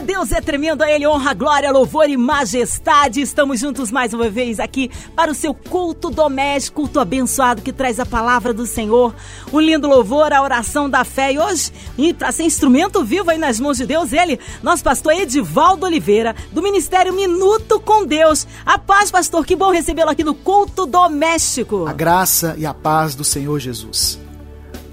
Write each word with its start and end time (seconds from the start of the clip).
Deus 0.00 0.32
é 0.32 0.40
tremendo, 0.40 0.82
a 0.82 0.90
Ele 0.90 1.06
honra, 1.06 1.34
glória, 1.34 1.70
louvor 1.72 2.08
e 2.08 2.16
majestade. 2.16 3.20
Estamos 3.20 3.58
juntos 3.58 3.90
mais 3.90 4.14
uma 4.14 4.28
vez 4.28 4.60
aqui 4.60 4.90
para 5.16 5.30
o 5.30 5.34
seu 5.34 5.52
culto 5.52 6.10
doméstico, 6.10 6.82
culto 6.82 7.00
abençoado 7.00 7.62
que 7.62 7.72
traz 7.72 7.98
a 7.98 8.06
palavra 8.06 8.52
do 8.52 8.64
Senhor. 8.64 9.14
Um 9.52 9.60
lindo 9.60 9.88
louvor, 9.88 10.32
a 10.32 10.42
oração 10.42 10.88
da 10.88 11.04
fé. 11.04 11.32
E 11.32 11.38
hoje, 11.38 11.72
para 12.18 12.30
ser 12.30 12.44
instrumento 12.44 13.04
vivo 13.04 13.30
aí 13.30 13.38
nas 13.38 13.58
mãos 13.58 13.76
de 13.76 13.86
Deus, 13.86 14.12
ele, 14.12 14.38
nosso 14.62 14.84
pastor 14.84 15.12
Edivaldo 15.14 15.86
Oliveira, 15.86 16.34
do 16.52 16.62
Ministério 16.62 17.12
Minuto 17.12 17.80
com 17.80 18.06
Deus. 18.06 18.46
A 18.64 18.78
paz, 18.78 19.10
pastor, 19.10 19.44
que 19.44 19.56
bom 19.56 19.70
recebê-lo 19.70 20.10
aqui 20.10 20.22
no 20.22 20.34
culto 20.34 20.86
doméstico. 20.86 21.86
A 21.86 21.92
graça 21.92 22.54
e 22.56 22.64
a 22.64 22.72
paz 22.72 23.14
do 23.14 23.24
Senhor 23.24 23.58
Jesus. 23.58 24.18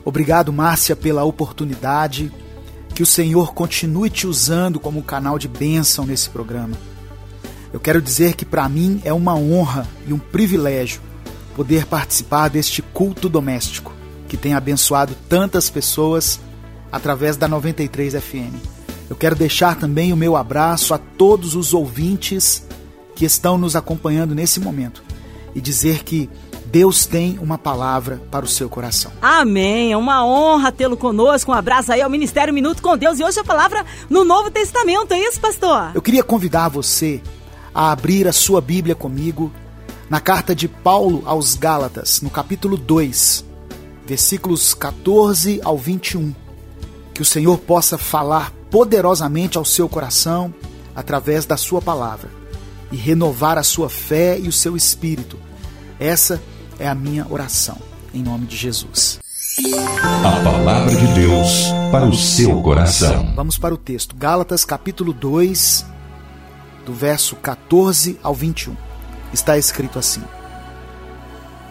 Obrigado, 0.04 0.52
Márcia, 0.54 0.96
pela 0.96 1.24
oportunidade. 1.24 2.32
Que 2.96 3.04
o 3.04 3.06
Senhor 3.06 3.54
continue 3.54 4.10
te 4.10 4.26
usando 4.26 4.80
como 4.80 5.04
canal 5.04 5.38
de 5.38 5.48
bênção 5.48 6.06
nesse 6.06 6.30
programa. 6.30 6.76
Eu 7.74 7.80
quero 7.80 8.02
dizer 8.02 8.36
que 8.36 8.46
para 8.46 8.68
mim 8.70 9.02
é 9.04 9.12
uma 9.12 9.36
honra 9.36 9.86
e 10.08 10.14
um 10.14 10.18
privilégio 10.18 11.02
poder 11.56 11.86
participar 11.86 12.50
deste 12.50 12.82
culto 12.82 13.28
doméstico 13.28 13.94
que 14.30 14.38
tem 14.38 14.54
abençoado 14.54 15.14
tantas 15.28 15.70
pessoas 15.70 16.40
através 16.90 17.36
da 17.36 17.48
93 17.50 18.14
FM. 18.14 18.56
Eu 19.10 19.16
quero 19.16 19.36
deixar 19.36 19.76
também 19.78 20.14
o 20.14 20.18
meu 20.18 20.38
abraço 20.38 20.94
a 20.94 20.98
todos 20.98 21.54
os 21.54 21.74
ouvintes 21.74 22.66
que 23.14 23.26
estão 23.26 23.58
nos 23.58 23.76
acompanhando 23.76 24.34
nesse 24.34 24.60
momento 24.60 25.04
e 25.54 25.62
dizer 25.62 26.04
que 26.04 26.30
Deus 26.66 27.06
tem 27.06 27.38
uma 27.40 27.58
palavra 27.58 28.22
para 28.30 28.46
o 28.46 28.48
seu 28.48 28.70
coração. 28.70 29.12
Amém. 29.22 29.92
É 29.92 29.98
uma 29.98 30.26
honra 30.26 30.72
tê-lo 30.72 30.98
conosco. 30.98 31.52
Um 31.52 31.56
abraço 31.56 31.92
aí 31.92 32.02
ao 32.02 32.10
Ministério 32.10 32.54
Minuto 32.54 32.82
com 32.82 32.98
Deus. 32.98 33.20
E 33.20 33.24
hoje 33.24 33.40
a 33.40 33.44
palavra 33.44 33.86
no 34.10 34.24
Novo 34.24 34.52
Testamento, 34.52 35.14
é 35.14 35.20
isso, 35.20 35.40
pastor? 35.40 35.92
Eu 35.94 36.02
queria 36.02 36.24
convidar 36.24 36.70
você 36.70 37.22
a 37.74 37.92
abrir 37.92 38.28
a 38.28 38.34
sua 38.34 38.62
Bíblia 38.62 38.96
comigo 38.96 39.52
na 40.10 40.20
carta 40.20 40.56
de 40.56 40.68
Paulo 40.68 41.24
aos 41.26 41.56
Gálatas, 41.56 42.22
no 42.22 42.30
capítulo 42.30 42.78
2, 42.78 43.46
versículos 44.06 44.74
14 44.74 45.62
ao 45.64 45.78
21. 45.78 46.34
Que 47.14 47.22
o 47.22 47.26
Senhor 47.26 47.58
possa 47.60 47.98
falar 47.98 48.52
poderosamente 48.70 49.58
ao 49.58 49.66
seu 49.66 49.88
coração 49.88 50.54
através 50.96 51.46
da 51.46 51.58
sua 51.58 51.82
palavra 51.82 52.30
e 52.92 52.96
renovar 52.96 53.58
a 53.58 53.64
sua 53.64 53.90
fé 53.90 54.38
e 54.38 54.48
o 54.48 54.52
seu 54.52 54.76
espírito. 54.76 55.38
Essa 56.00 56.42
é 56.80 56.88
a 56.88 56.96
minha 56.96 57.26
oração, 57.30 57.78
em 58.14 58.22
nome 58.22 58.46
de 58.46 58.56
Jesus. 58.56 59.20
A 60.24 60.44
palavra 60.44 60.96
de 60.96 61.08
Deus 61.14 61.68
para 61.92 62.06
o 62.06 62.16
seu 62.16 62.62
coração. 62.62 63.34
Vamos 63.36 63.58
para 63.58 63.74
o 63.74 63.78
texto. 63.78 64.16
Gálatas 64.16 64.66
capítulo 64.66 65.14
2, 65.14 65.86
do 66.86 66.94
verso 66.94 67.36
14 67.38 68.20
ao 68.22 68.34
21. 68.34 68.76
Está 69.34 69.58
escrito 69.58 69.98
assim: 69.98 70.24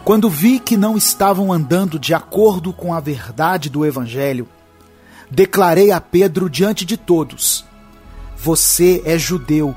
Quando 0.03 0.31
vi 0.31 0.59
que 0.59 0.77
não 0.77 0.97
estavam 0.97 1.53
andando 1.53 1.99
de 1.99 2.15
acordo 2.15 2.73
com 2.73 2.95
a 2.95 3.01
verdade 3.01 3.69
do 3.69 3.85
evangelho, 3.85 4.49
declarei 5.31 5.91
a 5.91 6.01
Pedro 6.01 6.49
diante 6.49 6.87
de 6.87 6.97
todos: 6.97 7.67
Você 8.37 9.03
é 9.05 9.19
judeu, 9.19 9.75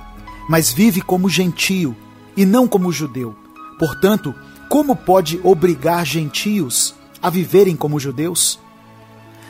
mas 0.50 0.72
vive 0.72 1.02
como 1.02 1.30
gentio 1.30 1.96
e 2.38 2.46
não 2.46 2.68
como 2.68 2.92
judeu. 2.92 3.36
Portanto, 3.78 4.34
como 4.70 4.96
pode 4.96 5.40
obrigar 5.44 6.06
gentios 6.06 6.94
a 7.22 7.30
viverem 7.30 7.76
como 7.76 8.00
judeus? 8.00 8.60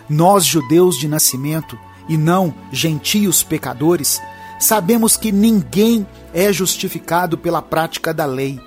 Nós, 0.10 0.46
judeus 0.46 0.98
de 0.98 1.08
nascimento 1.08 1.78
e 2.08 2.18
não 2.18 2.54
gentios 2.72 3.44
pecadores, 3.44 4.22
sabemos 4.60 5.18
que 5.18 5.32
ninguém 5.32 6.08
é 6.34 6.52
justificado 6.54 7.38
pela 7.38 7.62
prática 7.62 8.14
da 8.14 8.26
lei, 8.26 8.60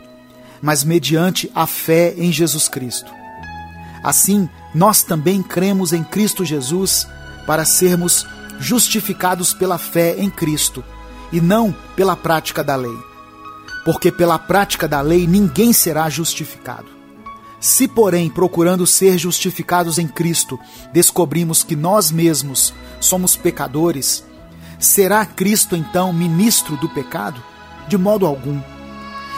mas 0.60 0.84
mediante 0.84 1.50
a 1.55 1.66
fé 1.66 2.15
em 2.16 2.33
Jesus 2.33 2.69
Cristo. 2.69 3.10
Assim, 4.03 4.49
nós 4.75 5.03
também 5.03 5.43
cremos 5.43 5.93
em 5.93 6.03
Cristo 6.03 6.44
Jesus 6.44 7.06
para 7.47 7.65
sermos 7.65 8.27
justificados 8.59 9.55
pela 9.55 9.78
fé 9.78 10.16
em 10.19 10.28
Cristo 10.28 10.84
e 11.33 11.41
não 11.41 11.75
pela 11.94 12.16
prática 12.16 12.62
da 12.62 12.77
lei 12.77 13.09
porque 13.85 14.13
pela 14.13 14.39
prática 14.39 14.87
da 14.87 15.01
lei 15.01 15.27
ninguém 15.27 15.73
será 15.73 16.09
justificado. 16.09 17.01
Se, 17.61 17.87
porém, 17.87 18.31
procurando 18.31 18.87
ser 18.87 19.19
justificados 19.19 19.99
em 19.99 20.09
Cristo, 20.09 20.59
descobrimos 20.93 21.63
que 21.63 21.77
nós 21.77 22.11
mesmos 22.11 22.73
somos 22.99 23.37
pecadores, 23.37 24.25
será 24.79 25.27
Cristo 25.27 25.77
então 25.77 26.13
ministro 26.13 26.77
do 26.79 26.89
pecado? 26.89 27.43
De 27.87 27.99
modo 27.99 28.27
algum. 28.27 28.61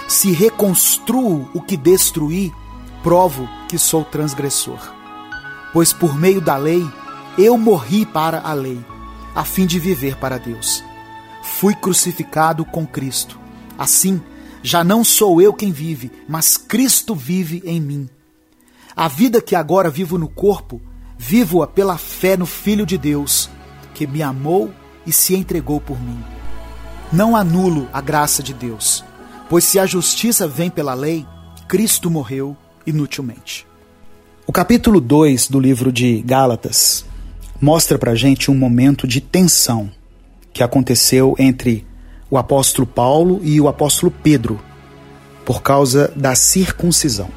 Se 0.07 0.31
reconstruo 0.31 1.51
o 1.53 1.61
que 1.61 1.77
destruí, 1.77 2.53
provo 3.03 3.49
que 3.69 3.77
sou 3.77 4.05
transgressor. 4.05 4.79
Pois 5.73 5.93
por 5.93 6.17
meio 6.17 6.41
da 6.41 6.57
lei 6.57 6.87
eu 7.39 7.57
morri 7.57 8.05
para 8.05 8.41
a 8.41 8.53
lei, 8.53 8.79
a 9.35 9.43
fim 9.45 9.67
de 9.67 9.81
viver 9.81 10.17
para 10.17 10.39
Deus. 10.39 10.85
Fui 11.43 11.75
crucificado 11.75 12.65
com 12.65 12.87
Cristo. 12.87 13.41
Assim, 13.77 14.23
já 14.63 14.85
não 14.85 15.03
sou 15.03 15.43
eu 15.43 15.53
quem 15.53 15.73
vive, 15.73 16.11
mas 16.29 16.57
Cristo 16.57 17.15
vive 17.15 17.63
em 17.65 17.81
mim. 17.81 18.09
A 18.95 19.09
vida 19.09 19.41
que 19.41 19.57
agora 19.57 19.91
vivo 19.91 20.17
no 20.17 20.29
corpo, 20.29 20.81
vivo-a 21.19 21.67
pela 21.67 21.99
fé 21.99 22.37
no 22.37 22.47
Filho 22.47 22.87
de 22.87 22.97
Deus, 22.97 23.51
que 23.95 24.07
me 24.07 24.23
amou 24.23 24.73
e 25.07 25.13
se 25.13 25.35
entregou 25.35 25.81
por 25.81 26.01
mim. 26.01 26.23
Não 27.13 27.35
anulo 27.35 27.89
a 27.93 28.01
graça 28.01 28.43
de 28.43 28.55
Deus, 28.55 29.05
pois 29.49 29.65
se 29.65 29.79
a 29.79 29.87
justiça 29.87 30.47
vem 30.47 30.71
pela 30.71 30.95
lei, 30.95 31.27
Cristo 31.69 32.11
morreu 32.11 32.57
inutilmente. 32.87 33.67
O 34.47 34.53
capítulo 34.53 35.01
2 35.01 35.49
do 35.49 35.59
livro 35.59 35.93
de 35.93 36.21
Gálatas 36.23 37.05
mostra 37.61 37.99
pra 37.99 38.15
gente 38.15 38.51
um 38.51 38.55
momento 38.55 39.07
de 39.07 39.21
tensão 39.21 39.91
que 40.53 40.63
aconteceu 40.63 41.35
entre 41.39 41.87
o 42.33 42.39
apóstolo 42.39 42.87
Paulo 42.87 43.41
e 43.43 43.61
o 43.61 43.69
apóstolo 43.69 44.11
Pedro, 44.11 44.59
por 45.45 45.61
causa 45.61 46.11
da 46.17 46.35
circuncisão. 46.35 47.29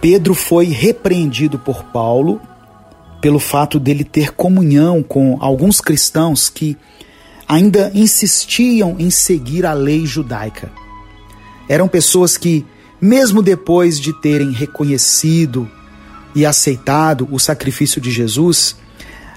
Pedro 0.00 0.34
foi 0.34 0.64
repreendido 0.66 1.56
por 1.56 1.84
Paulo 1.84 2.40
pelo 3.20 3.38
fato 3.38 3.78
dele 3.78 4.02
ter 4.02 4.32
comunhão 4.32 5.04
com 5.04 5.38
alguns 5.40 5.80
cristãos 5.80 6.48
que 6.48 6.76
ainda 7.46 7.92
insistiam 7.94 8.96
em 8.98 9.08
seguir 9.08 9.64
a 9.64 9.72
lei 9.72 10.04
judaica. 10.04 10.72
Eram 11.68 11.86
pessoas 11.86 12.36
que, 12.36 12.66
mesmo 13.00 13.40
depois 13.40 14.00
de 14.00 14.12
terem 14.20 14.50
reconhecido 14.50 15.70
e 16.34 16.44
aceitado 16.44 17.28
o 17.30 17.38
sacrifício 17.38 18.00
de 18.00 18.10
Jesus, 18.10 18.74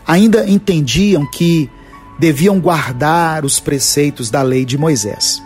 ainda 0.08 0.50
entendiam 0.50 1.30
que 1.30 1.70
deviam 2.18 2.60
guardar 2.60 3.44
os 3.44 3.60
preceitos 3.60 4.30
da 4.30 4.42
lei 4.42 4.66
de 4.66 4.78
Moisés. 4.78 5.42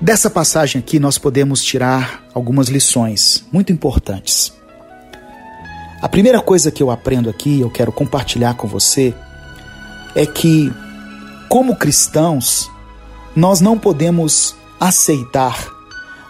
Dessa 0.00 0.30
passagem 0.30 0.78
aqui 0.78 0.98
nós 1.00 1.18
podemos 1.18 1.62
tirar 1.64 2.24
algumas 2.32 2.68
lições 2.68 3.44
muito 3.50 3.72
importantes. 3.72 4.52
A 6.00 6.08
primeira 6.08 6.40
coisa 6.40 6.70
que 6.70 6.82
eu 6.82 6.90
aprendo 6.90 7.28
aqui, 7.28 7.60
eu 7.60 7.70
quero 7.70 7.90
compartilhar 7.90 8.54
com 8.54 8.68
você, 8.68 9.12
é 10.14 10.24
que, 10.24 10.72
como 11.48 11.74
cristãos, 11.74 12.70
nós 13.34 13.60
não 13.60 13.76
podemos 13.76 14.54
aceitar 14.78 15.68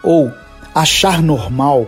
ou 0.02 0.32
achar 0.74 1.22
normal 1.22 1.86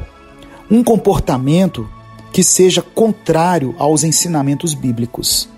um 0.71 0.85
comportamento 0.85 1.89
que 2.33 2.43
seja 2.43 2.83
contrário 2.83 3.75
aos 3.79 4.05
ensinamentos 4.05 4.75
bíblicos 4.75 5.49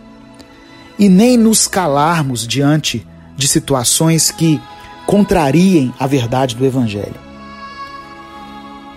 e 0.99 1.09
nem 1.09 1.37
nos 1.37 1.67
calarmos 1.67 2.47
diante 2.47 3.07
de 3.37 3.49
situações 3.49 4.31
que 4.31 4.61
contrariem 5.07 5.93
a 5.99 6.07
verdade 6.07 6.55
do 6.57 6.65
Evangelho. 6.65 7.21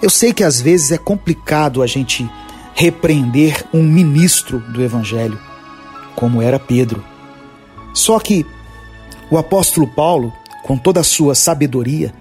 Eu 0.01 0.09
sei 0.09 0.33
que 0.33 0.43
às 0.43 0.61
vezes 0.61 0.91
é 0.91 0.97
complicado 0.97 1.81
a 1.81 1.87
gente 1.87 2.29
repreender 2.73 3.65
um 3.73 3.81
ministro 3.81 4.59
do 4.59 4.83
Evangelho, 4.83 5.39
como 6.15 6.41
era 6.41 6.59
Pedro. 6.59 7.03
Só 7.93 8.19
que 8.19 8.45
o 9.31 9.37
apóstolo 9.37 9.87
Paulo, 9.87 10.31
com 10.63 10.77
toda 10.77 10.99
a 10.99 11.03
sua 11.03 11.33
sabedoria, 11.33 12.13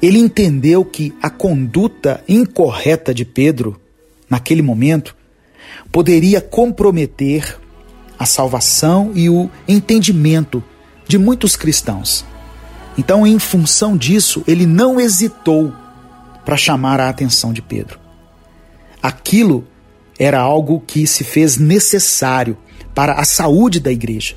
ele 0.00 0.18
entendeu 0.18 0.84
que 0.84 1.12
a 1.20 1.28
conduta 1.28 2.22
incorreta 2.28 3.12
de 3.12 3.24
Pedro, 3.24 3.80
naquele 4.30 4.62
momento, 4.62 5.16
poderia 5.90 6.40
comprometer 6.40 7.58
a 8.18 8.26
salvação 8.26 9.12
e 9.14 9.28
o 9.28 9.50
entendimento 9.68 10.62
de 11.06 11.18
muitos 11.18 11.56
cristãos. 11.56 12.24
Então, 12.98 13.26
em 13.26 13.38
função 13.38 13.96
disso, 13.96 14.42
ele 14.46 14.66
não 14.66 14.98
hesitou 14.98 15.72
para 16.44 16.56
chamar 16.56 17.00
a 17.00 17.08
atenção 17.08 17.52
de 17.52 17.60
Pedro. 17.60 17.98
Aquilo 19.02 19.66
era 20.18 20.40
algo 20.40 20.80
que 20.80 21.06
se 21.06 21.24
fez 21.24 21.58
necessário 21.58 22.56
para 22.94 23.14
a 23.14 23.24
saúde 23.24 23.78
da 23.80 23.92
igreja. 23.92 24.34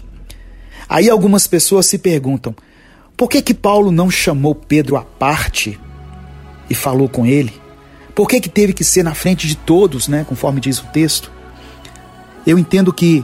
Aí 0.87 1.09
algumas 1.09 1.47
pessoas 1.47 1.85
se 1.85 1.97
perguntam: 1.97 2.53
por 3.15 3.29
que 3.29 3.41
que 3.41 3.53
Paulo 3.53 3.91
não 3.91 4.11
chamou 4.11 4.53
Pedro 4.53 4.97
à 4.97 5.01
parte 5.01 5.79
e 6.69 6.75
falou 6.75 7.07
com 7.07 7.25
ele? 7.25 7.53
Por 8.13 8.27
que 8.27 8.41
que 8.41 8.49
teve 8.49 8.73
que 8.73 8.83
ser 8.83 9.03
na 9.03 9.13
frente 9.13 9.47
de 9.47 9.55
todos, 9.55 10.09
né, 10.09 10.25
conforme 10.27 10.59
diz 10.59 10.79
o 10.79 10.87
texto? 10.87 11.31
Eu 12.45 12.59
entendo 12.59 12.91
que 12.91 13.23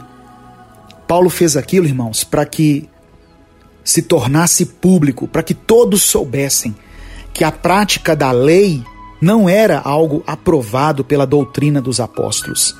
Paulo 1.08 1.30
fez 1.30 1.56
aquilo, 1.56 1.86
irmãos, 1.86 2.24
para 2.24 2.46
que 2.46 2.90
se 3.84 4.02
tornasse 4.02 4.66
público, 4.66 5.28
para 5.28 5.44
que 5.44 5.54
todos 5.54 6.02
soubessem 6.02 6.76
que 7.34 7.44
a 7.44 7.52
prática 7.52 8.16
da 8.16 8.32
lei 8.32 8.84
não 9.22 9.48
era 9.48 9.80
algo 9.80 10.24
aprovado 10.26 11.04
pela 11.04 11.26
doutrina 11.26 11.82
dos 11.82 12.00
apóstolos. 12.00 12.76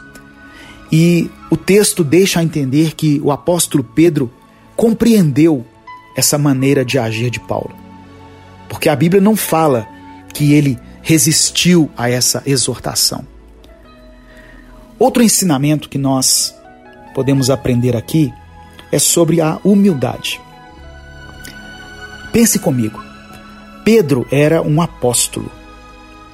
E 0.92 1.30
o 1.50 1.58
texto 1.58 2.04
deixa 2.04 2.40
a 2.40 2.44
entender 2.44 2.96
que 2.96 3.20
o 3.24 3.32
apóstolo 3.32 3.84
Pedro 3.84 4.32
compreendeu 4.76 5.66
essa 6.16 6.38
maneira 6.38 6.86
de 6.86 6.98
agir 6.98 7.30
de 7.30 7.40
Paulo. 7.40 7.76
Porque 8.70 8.90
a 8.90 8.96
Bíblia 8.96 9.22
não 9.22 9.36
fala 9.36 9.88
que 10.34 10.54
ele 10.54 10.80
resistiu 11.02 11.90
a 11.98 12.10
essa 12.10 12.42
exortação. 12.46 13.26
Outro 14.98 15.22
ensinamento 15.22 15.90
que 15.90 15.98
nós 15.98 16.56
podemos 17.16 17.50
aprender 17.50 17.96
aqui 17.96 18.32
é 18.92 19.00
sobre 19.00 19.40
a 19.40 19.58
humildade. 19.64 20.40
Pense 22.34 22.60
comigo. 22.60 23.02
Pedro 23.86 24.28
era 24.30 24.62
um 24.62 24.82
apóstolo, 24.82 25.50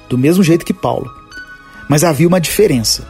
do 0.08 0.18
mesmo 0.18 0.42
jeito 0.42 0.66
que 0.66 0.74
Paulo. 0.74 1.08
Mas 1.88 2.02
havia 2.02 2.26
uma 2.26 2.40
diferença. 2.40 3.06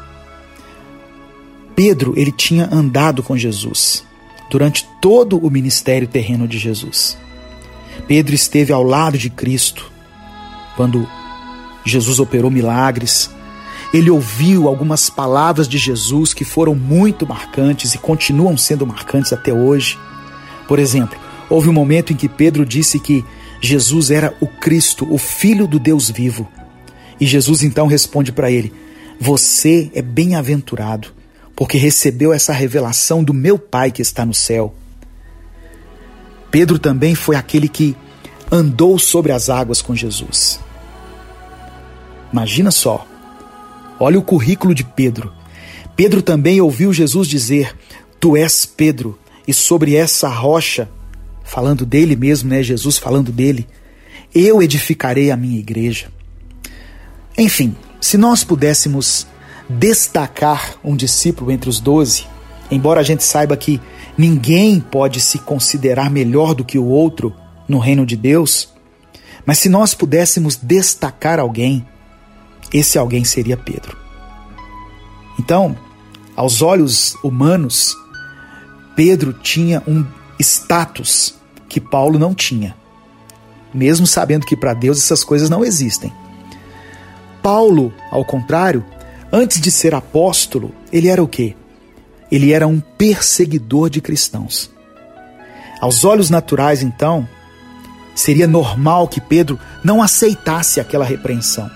Pedro, 1.74 2.12
ele 2.14 2.30
tinha 2.30 2.68
andado 2.70 3.22
com 3.22 3.36
Jesus 3.36 4.04
durante 4.50 4.86
todo 5.00 5.38
o 5.38 5.50
ministério 5.50 6.06
terreno 6.06 6.46
de 6.46 6.58
Jesus. 6.58 7.16
Pedro 8.06 8.34
esteve 8.34 8.70
ao 8.70 8.82
lado 8.82 9.16
de 9.16 9.30
Cristo 9.30 9.90
quando 10.76 11.08
Jesus 11.86 12.20
operou 12.20 12.50
milagres. 12.50 13.30
Ele 13.92 14.10
ouviu 14.10 14.68
algumas 14.68 15.10
palavras 15.10 15.68
de 15.68 15.76
Jesus 15.76 16.32
que 16.32 16.44
foram 16.44 16.74
muito 16.74 17.26
marcantes 17.26 17.94
e 17.94 17.98
continuam 17.98 18.56
sendo 18.56 18.86
marcantes 18.86 19.32
até 19.32 19.52
hoje. 19.52 19.98
Por 20.66 20.78
exemplo, 20.78 21.18
houve 21.50 21.68
um 21.68 21.72
momento 21.72 22.12
em 22.12 22.16
que 22.16 22.28
Pedro 22.28 22.64
disse 22.64 22.98
que 22.98 23.24
Jesus 23.60 24.10
era 24.10 24.34
o 24.40 24.46
Cristo, 24.46 25.06
o 25.12 25.18
Filho 25.18 25.66
do 25.66 25.78
Deus 25.78 26.08
vivo. 26.08 26.48
E 27.20 27.26
Jesus 27.26 27.62
então 27.62 27.86
responde 27.86 28.32
para 28.32 28.50
ele: 28.50 28.72
Você 29.20 29.90
é 29.94 30.00
bem-aventurado, 30.00 31.08
porque 31.54 31.76
recebeu 31.76 32.32
essa 32.32 32.52
revelação 32.52 33.22
do 33.22 33.34
meu 33.34 33.58
Pai 33.58 33.90
que 33.90 34.00
está 34.00 34.24
no 34.24 34.34
céu. 34.34 34.74
Pedro 36.50 36.78
também 36.78 37.14
foi 37.14 37.36
aquele 37.36 37.68
que 37.68 37.94
andou 38.50 38.98
sobre 38.98 39.32
as 39.32 39.48
águas 39.48 39.80
com 39.80 39.94
Jesus. 39.94 40.58
Imagina 42.32 42.70
só, 42.70 43.06
olha 44.02 44.18
o 44.18 44.22
currículo 44.22 44.74
de 44.74 44.84
Pedro. 44.84 45.32
Pedro 45.96 46.22
também 46.22 46.60
ouviu 46.60 46.92
Jesus 46.92 47.28
dizer: 47.28 47.74
Tu 48.20 48.36
és 48.36 48.66
Pedro, 48.66 49.18
e 49.46 49.54
sobre 49.54 49.94
essa 49.94 50.28
rocha 50.28 50.88
falando 51.44 51.84
dele 51.84 52.16
mesmo, 52.16 52.48
né? 52.48 52.62
Jesus 52.62 52.98
falando 52.98 53.30
dele. 53.30 53.66
Eu 54.34 54.62
edificarei 54.62 55.30
a 55.30 55.36
minha 55.36 55.58
igreja. 55.58 56.06
Enfim, 57.36 57.76
se 58.00 58.16
nós 58.16 58.42
pudéssemos 58.42 59.26
destacar 59.68 60.76
um 60.82 60.96
discípulo 60.96 61.50
entre 61.50 61.68
os 61.68 61.80
doze, 61.80 62.26
embora 62.70 63.00
a 63.00 63.02
gente 63.02 63.22
saiba 63.22 63.56
que 63.56 63.80
ninguém 64.16 64.80
pode 64.80 65.20
se 65.20 65.38
considerar 65.38 66.10
melhor 66.10 66.54
do 66.54 66.64
que 66.64 66.78
o 66.78 66.86
outro 66.86 67.34
no 67.68 67.78
reino 67.78 68.04
de 68.06 68.16
Deus, 68.16 68.68
mas 69.44 69.58
se 69.58 69.68
nós 69.68 69.94
pudéssemos 69.94 70.56
destacar 70.56 71.38
alguém, 71.38 71.86
esse 72.72 72.98
alguém 72.98 73.24
seria 73.24 73.56
Pedro. 73.56 73.96
Então, 75.38 75.76
aos 76.34 76.62
olhos 76.62 77.16
humanos, 77.22 77.96
Pedro 78.96 79.32
tinha 79.32 79.82
um 79.86 80.06
status 80.40 81.34
que 81.68 81.80
Paulo 81.80 82.18
não 82.18 82.34
tinha, 82.34 82.74
mesmo 83.72 84.06
sabendo 84.06 84.46
que 84.46 84.56
para 84.56 84.74
Deus 84.74 84.98
essas 84.98 85.22
coisas 85.22 85.50
não 85.50 85.64
existem. 85.64 86.12
Paulo, 87.42 87.92
ao 88.10 88.24
contrário, 88.24 88.84
antes 89.30 89.60
de 89.60 89.70
ser 89.70 89.94
apóstolo, 89.94 90.72
ele 90.92 91.08
era 91.08 91.22
o 91.22 91.28
quê? 91.28 91.54
Ele 92.30 92.52
era 92.52 92.66
um 92.66 92.80
perseguidor 92.80 93.90
de 93.90 94.00
cristãos. 94.00 94.70
Aos 95.80 96.04
olhos 96.04 96.30
naturais, 96.30 96.82
então, 96.82 97.28
seria 98.14 98.46
normal 98.46 99.08
que 99.08 99.20
Pedro 99.20 99.58
não 99.82 100.02
aceitasse 100.02 100.80
aquela 100.80 101.04
repreensão 101.04 101.68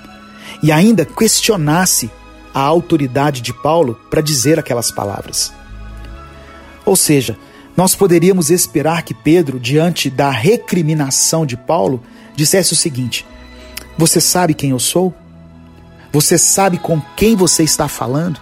e 0.62 0.72
ainda 0.72 1.04
questionasse 1.04 2.10
a 2.54 2.60
autoridade 2.60 3.42
de 3.42 3.52
Paulo 3.52 4.00
para 4.08 4.20
dizer 4.20 4.58
aquelas 4.58 4.90
palavras. 4.90 5.52
Ou 6.84 6.96
seja, 6.96 7.36
nós 7.76 7.94
poderíamos 7.94 8.50
esperar 8.50 9.02
que 9.02 9.12
Pedro, 9.12 9.60
diante 9.60 10.08
da 10.08 10.30
recriminação 10.30 11.44
de 11.44 11.56
Paulo, 11.56 12.02
dissesse 12.34 12.72
o 12.72 12.76
seguinte: 12.76 13.26
Você 13.98 14.20
sabe 14.20 14.54
quem 14.54 14.70
eu 14.70 14.78
sou? 14.78 15.14
Você 16.12 16.38
sabe 16.38 16.78
com 16.78 17.00
quem 17.14 17.36
você 17.36 17.62
está 17.62 17.88
falando? 17.88 18.40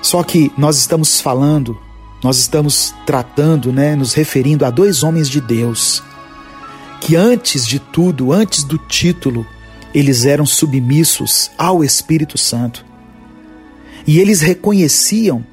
Só 0.00 0.22
que 0.22 0.50
nós 0.56 0.78
estamos 0.78 1.20
falando, 1.20 1.78
nós 2.24 2.38
estamos 2.38 2.94
tratando, 3.04 3.70
né, 3.70 3.94
nos 3.94 4.14
referindo 4.14 4.64
a 4.64 4.70
dois 4.70 5.02
homens 5.02 5.28
de 5.28 5.40
Deus, 5.40 6.02
que 7.02 7.14
antes 7.14 7.66
de 7.66 7.78
tudo, 7.78 8.32
antes 8.32 8.64
do 8.64 8.78
título, 8.78 9.46
eles 9.94 10.24
eram 10.24 10.46
submissos 10.46 11.50
ao 11.58 11.82
Espírito 11.82 12.38
Santo. 12.38 12.84
E 14.06 14.18
eles 14.18 14.40
reconheciam 14.40 15.44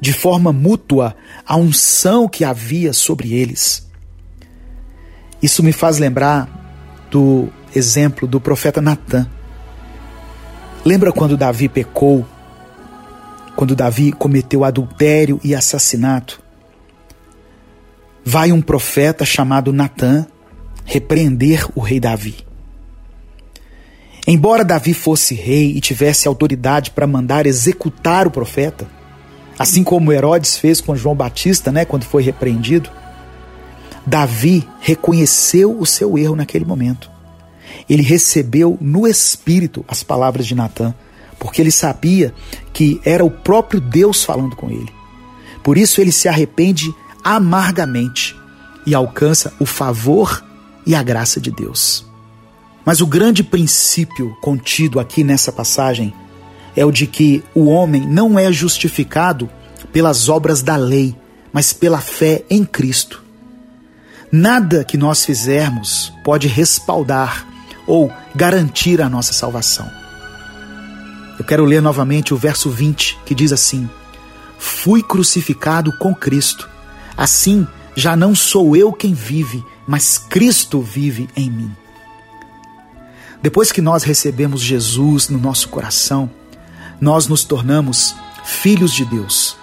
de 0.00 0.12
forma 0.12 0.52
mútua 0.52 1.16
a 1.46 1.56
unção 1.56 2.28
que 2.28 2.44
havia 2.44 2.92
sobre 2.92 3.32
eles. 3.32 3.88
Isso 5.42 5.62
me 5.62 5.72
faz 5.72 5.98
lembrar 5.98 6.48
do 7.10 7.48
exemplo 7.74 8.26
do 8.26 8.40
profeta 8.40 8.80
Natan. 8.80 9.28
Lembra 10.84 11.12
quando 11.12 11.36
Davi 11.36 11.68
pecou? 11.68 12.26
Quando 13.56 13.76
Davi 13.76 14.12
cometeu 14.12 14.64
adultério 14.64 15.40
e 15.42 15.54
assassinato? 15.54 16.42
Vai 18.24 18.52
um 18.52 18.60
profeta 18.60 19.24
chamado 19.24 19.72
Natan 19.72 20.26
repreender 20.84 21.66
o 21.74 21.80
rei 21.80 22.00
Davi. 22.00 22.44
Embora 24.26 24.64
Davi 24.64 24.94
fosse 24.94 25.34
rei 25.34 25.72
e 25.76 25.80
tivesse 25.80 26.26
autoridade 26.26 26.90
para 26.90 27.06
mandar 27.06 27.46
executar 27.46 28.26
o 28.26 28.30
profeta, 28.30 28.86
Assim 29.58 29.84
como 29.84 30.12
Herodes 30.12 30.56
fez 30.56 30.80
com 30.80 30.96
João 30.96 31.14
Batista, 31.14 31.70
né, 31.70 31.84
quando 31.84 32.04
foi 32.04 32.22
repreendido, 32.22 32.90
Davi 34.06 34.66
reconheceu 34.80 35.78
o 35.78 35.86
seu 35.86 36.18
erro 36.18 36.36
naquele 36.36 36.64
momento. 36.64 37.10
Ele 37.88 38.02
recebeu 38.02 38.76
no 38.80 39.06
espírito 39.06 39.84
as 39.86 40.02
palavras 40.02 40.46
de 40.46 40.54
Natã, 40.54 40.94
porque 41.38 41.62
ele 41.62 41.70
sabia 41.70 42.34
que 42.72 43.00
era 43.04 43.24
o 43.24 43.30
próprio 43.30 43.80
Deus 43.80 44.24
falando 44.24 44.56
com 44.56 44.70
ele. 44.70 44.92
Por 45.62 45.78
isso 45.78 46.00
ele 46.00 46.12
se 46.12 46.28
arrepende 46.28 46.92
amargamente 47.22 48.36
e 48.84 48.94
alcança 48.94 49.52
o 49.58 49.64
favor 49.64 50.44
e 50.84 50.94
a 50.94 51.02
graça 51.02 51.40
de 51.40 51.50
Deus. 51.50 52.04
Mas 52.84 53.00
o 53.00 53.06
grande 53.06 53.42
princípio 53.42 54.36
contido 54.40 55.00
aqui 55.00 55.24
nessa 55.24 55.50
passagem 55.50 56.12
é 56.76 56.84
o 56.84 56.92
de 56.92 57.06
que 57.06 57.42
o 57.54 57.66
homem 57.66 58.06
não 58.06 58.38
é 58.38 58.52
justificado 58.52 59.48
pelas 59.92 60.28
obras 60.28 60.62
da 60.62 60.76
lei, 60.76 61.16
mas 61.52 61.72
pela 61.72 62.00
fé 62.00 62.44
em 62.50 62.64
Cristo. 62.64 63.22
Nada 64.30 64.84
que 64.84 64.96
nós 64.96 65.24
fizermos 65.24 66.12
pode 66.24 66.48
respaldar 66.48 67.46
ou 67.86 68.12
garantir 68.34 69.00
a 69.00 69.08
nossa 69.08 69.32
salvação. 69.32 69.88
Eu 71.38 71.44
quero 71.44 71.64
ler 71.64 71.80
novamente 71.80 72.34
o 72.34 72.36
verso 72.36 72.70
20, 72.70 73.18
que 73.24 73.34
diz 73.34 73.52
assim: 73.52 73.88
Fui 74.58 75.02
crucificado 75.02 75.96
com 75.98 76.14
Cristo. 76.14 76.68
Assim, 77.16 77.66
já 77.94 78.16
não 78.16 78.34
sou 78.34 78.76
eu 78.76 78.92
quem 78.92 79.14
vive, 79.14 79.64
mas 79.86 80.18
Cristo 80.18 80.80
vive 80.80 81.28
em 81.36 81.50
mim. 81.50 81.72
Depois 83.44 83.70
que 83.70 83.82
nós 83.82 84.04
recebemos 84.04 84.62
Jesus 84.62 85.28
no 85.28 85.36
nosso 85.36 85.68
coração, 85.68 86.30
nós 86.98 87.26
nos 87.26 87.44
tornamos 87.44 88.16
filhos 88.42 88.94
de 88.94 89.04
Deus. 89.04 89.54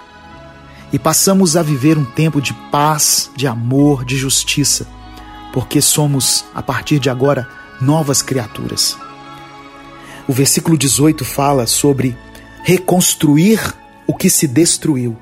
e 0.93 0.99
passamos 0.99 1.55
a 1.55 1.63
viver 1.63 1.97
um 1.97 2.05
tempo 2.05 2.39
de 2.39 2.53
paz, 2.69 3.31
de 3.35 3.47
amor, 3.47 4.05
de 4.05 4.17
justiça, 4.17 4.85
porque 5.51 5.81
somos, 5.81 6.45
a 6.53 6.61
partir 6.61 6.99
de 6.99 7.09
agora, 7.09 7.47
novas 7.81 8.21
criaturas. 8.21 8.95
O 10.27 10.33
versículo 10.33 10.77
18 10.77 11.25
fala 11.25 11.65
sobre 11.65 12.15
reconstruir 12.63 13.73
o 14.05 14.13
que 14.13 14.29
se 14.29 14.47
destruiu, 14.47 15.17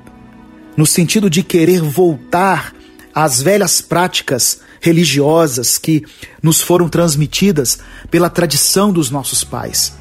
no 0.76 0.84
sentido 0.84 1.30
de 1.30 1.42
querer 1.42 1.80
voltar 1.80 2.74
às 3.14 3.40
velhas 3.40 3.80
práticas 3.80 4.60
religiosas 4.80 5.78
que 5.78 6.04
nos 6.42 6.60
foram 6.60 6.88
transmitidas 6.88 7.78
pela 8.10 8.30
tradição 8.30 8.92
dos 8.92 9.10
nossos 9.10 9.44
pais. 9.44 9.92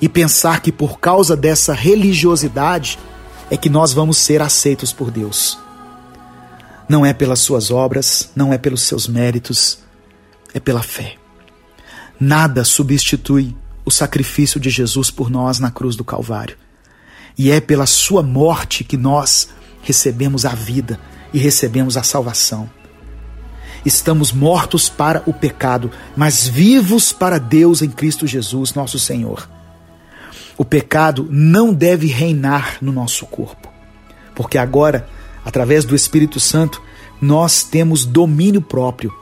E 0.00 0.08
pensar 0.08 0.60
que 0.60 0.72
por 0.72 0.98
causa 0.98 1.36
dessa 1.36 1.72
religiosidade 1.72 2.98
é 3.50 3.56
que 3.56 3.70
nós 3.70 3.92
vamos 3.92 4.18
ser 4.18 4.42
aceitos 4.42 4.92
por 4.92 5.10
Deus. 5.10 5.58
Não 6.88 7.06
é 7.06 7.12
pelas 7.12 7.40
suas 7.40 7.70
obras, 7.70 8.30
não 8.34 8.52
é 8.52 8.58
pelos 8.58 8.82
seus 8.82 9.06
méritos, 9.06 9.78
é 10.52 10.60
pela 10.60 10.82
fé. 10.82 11.16
Nada 12.18 12.64
substitui 12.64 13.56
o 13.84 13.90
sacrifício 13.90 14.58
de 14.60 14.70
Jesus 14.70 15.10
por 15.10 15.30
nós 15.30 15.58
na 15.58 15.70
cruz 15.70 15.96
do 15.96 16.04
Calvário. 16.04 16.56
E 17.36 17.50
é 17.50 17.60
pela 17.60 17.86
sua 17.86 18.22
morte 18.22 18.84
que 18.84 18.96
nós 18.96 19.48
recebemos 19.82 20.44
a 20.44 20.54
vida 20.54 20.98
e 21.32 21.38
recebemos 21.38 21.96
a 21.96 22.02
salvação. 22.02 22.70
Estamos 23.84 24.32
mortos 24.32 24.88
para 24.88 25.22
o 25.26 25.32
pecado, 25.32 25.90
mas 26.16 26.46
vivos 26.46 27.12
para 27.12 27.38
Deus 27.38 27.82
em 27.82 27.90
Cristo 27.90 28.26
Jesus, 28.26 28.72
nosso 28.72 28.98
Senhor. 28.98 29.48
O 30.56 30.64
pecado 30.64 31.28
não 31.30 31.72
deve 31.72 32.06
reinar 32.06 32.78
no 32.80 32.92
nosso 32.92 33.26
corpo, 33.26 33.68
porque 34.34 34.56
agora, 34.56 35.06
através 35.44 35.84
do 35.84 35.94
Espírito 35.94 36.40
Santo, 36.40 36.80
nós 37.20 37.62
temos 37.62 38.04
domínio 38.04 38.62
próprio 38.62 39.12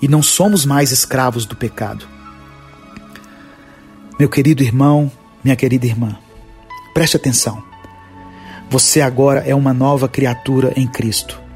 e 0.00 0.08
não 0.08 0.22
somos 0.22 0.64
mais 0.64 0.90
escravos 0.90 1.44
do 1.44 1.54
pecado. 1.54 2.06
Meu 4.18 4.28
querido 4.28 4.62
irmão, 4.62 5.10
minha 5.44 5.54
querida 5.54 5.86
irmã, 5.86 6.16
preste 6.92 7.16
atenção. 7.16 7.62
Você 8.70 9.00
agora 9.00 9.40
é 9.40 9.54
uma 9.54 9.72
nova 9.72 10.08
criatura 10.08 10.72
em 10.76 10.86
Cristo. 10.86 11.47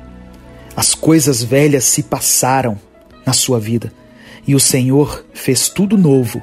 As 0.76 0.94
coisas 0.94 1.42
velhas 1.42 1.84
se 1.84 2.02
passaram 2.02 2.78
na 3.26 3.32
sua 3.32 3.60
vida 3.60 3.92
e 4.46 4.54
o 4.54 4.60
Senhor 4.60 5.24
fez 5.32 5.68
tudo 5.68 5.98
novo. 5.98 6.42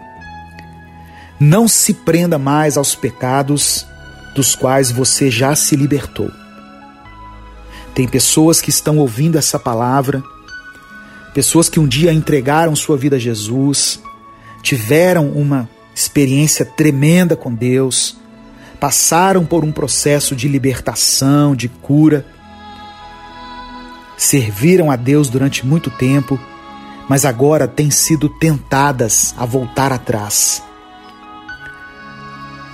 Não 1.40 1.68
se 1.68 1.94
prenda 1.94 2.38
mais 2.38 2.78
aos 2.78 2.96
pecados 2.96 3.86
dos 4.36 4.56
quais 4.56 4.92
você 4.92 5.32
já 5.32 5.56
se 5.56 5.76
libertou. 5.76 6.32
Tem 7.94 8.08
pessoas 8.08 8.62
que 8.62 8.70
estão 8.70 8.98
ouvindo 8.98 9.38
essa 9.38 9.58
palavra, 9.58 10.24
pessoas 11.34 11.68
que 11.68 11.80
um 11.80 11.88
dia 11.88 12.14
entregaram 12.14 12.76
sua 12.76 12.98
vida 12.98 13.16
a 13.16 13.20
Jesus, 13.20 14.00
tiveram 14.62 15.30
uma 15.32 15.68
experiência 15.94 16.66
tremenda 16.66 17.36
com 17.36 17.54
Deus, 17.54 18.18
passaram 18.80 19.46
por 19.46 19.66
um 19.66 19.72
processo 19.72 20.36
de 20.36 20.48
libertação, 20.48 21.56
de 21.56 21.68
cura, 21.68 22.26
serviram 24.20 24.92
a 24.92 24.98
Deus 24.98 25.30
durante 25.30 25.66
muito 25.66 25.90
tempo, 25.90 26.38
mas 27.08 27.24
agora 27.24 27.68
têm 27.70 27.90
sido 27.90 28.28
tentadas 28.28 29.34
a 29.38 29.46
voltar 29.46 29.94
atrás. 29.94 30.62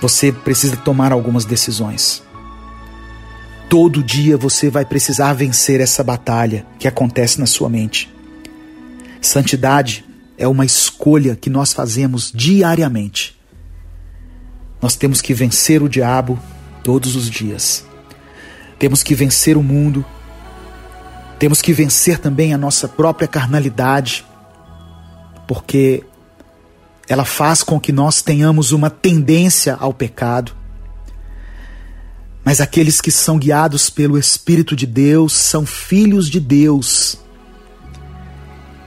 Você 0.02 0.32
precisa 0.32 0.76
tomar 0.76 1.12
algumas 1.12 1.44
decisões. 1.44 2.20
Todo 3.70 4.02
dia 4.02 4.36
você 4.36 4.68
vai 4.68 4.84
precisar 4.84 5.32
vencer 5.34 5.80
essa 5.80 6.02
batalha 6.02 6.66
que 6.80 6.88
acontece 6.88 7.38
na 7.38 7.46
sua 7.46 7.68
mente. 7.68 8.12
Santidade 9.20 10.04
é 10.36 10.48
uma 10.48 10.66
escolha 10.66 11.36
que 11.36 11.48
nós 11.48 11.72
fazemos 11.72 12.32
diariamente. 12.34 13.38
Nós 14.82 14.96
temos 14.96 15.22
que 15.22 15.32
vencer 15.32 15.80
o 15.80 15.88
diabo 15.88 16.38
todos 16.82 17.14
os 17.14 17.30
dias. 17.30 17.84
Temos 18.78 19.02
que 19.02 19.14
vencer 19.14 19.56
o 19.56 19.62
mundo. 19.62 20.04
Temos 21.38 21.60
que 21.60 21.72
vencer 21.72 22.18
também 22.18 22.54
a 22.54 22.58
nossa 22.58 22.88
própria 22.88 23.28
carnalidade, 23.28 24.24
porque 25.46 26.02
ela 27.08 27.24
faz 27.24 27.62
com 27.62 27.78
que 27.78 27.92
nós 27.92 28.22
tenhamos 28.22 28.72
uma 28.72 28.90
tendência 28.90 29.76
ao 29.78 29.92
pecado. 29.92 30.52
Mas 32.44 32.60
aqueles 32.60 33.00
que 33.00 33.10
são 33.10 33.38
guiados 33.38 33.90
pelo 33.90 34.18
Espírito 34.18 34.74
de 34.74 34.86
Deus 34.86 35.32
são 35.32 35.66
filhos 35.66 36.28
de 36.28 36.40
Deus 36.40 37.18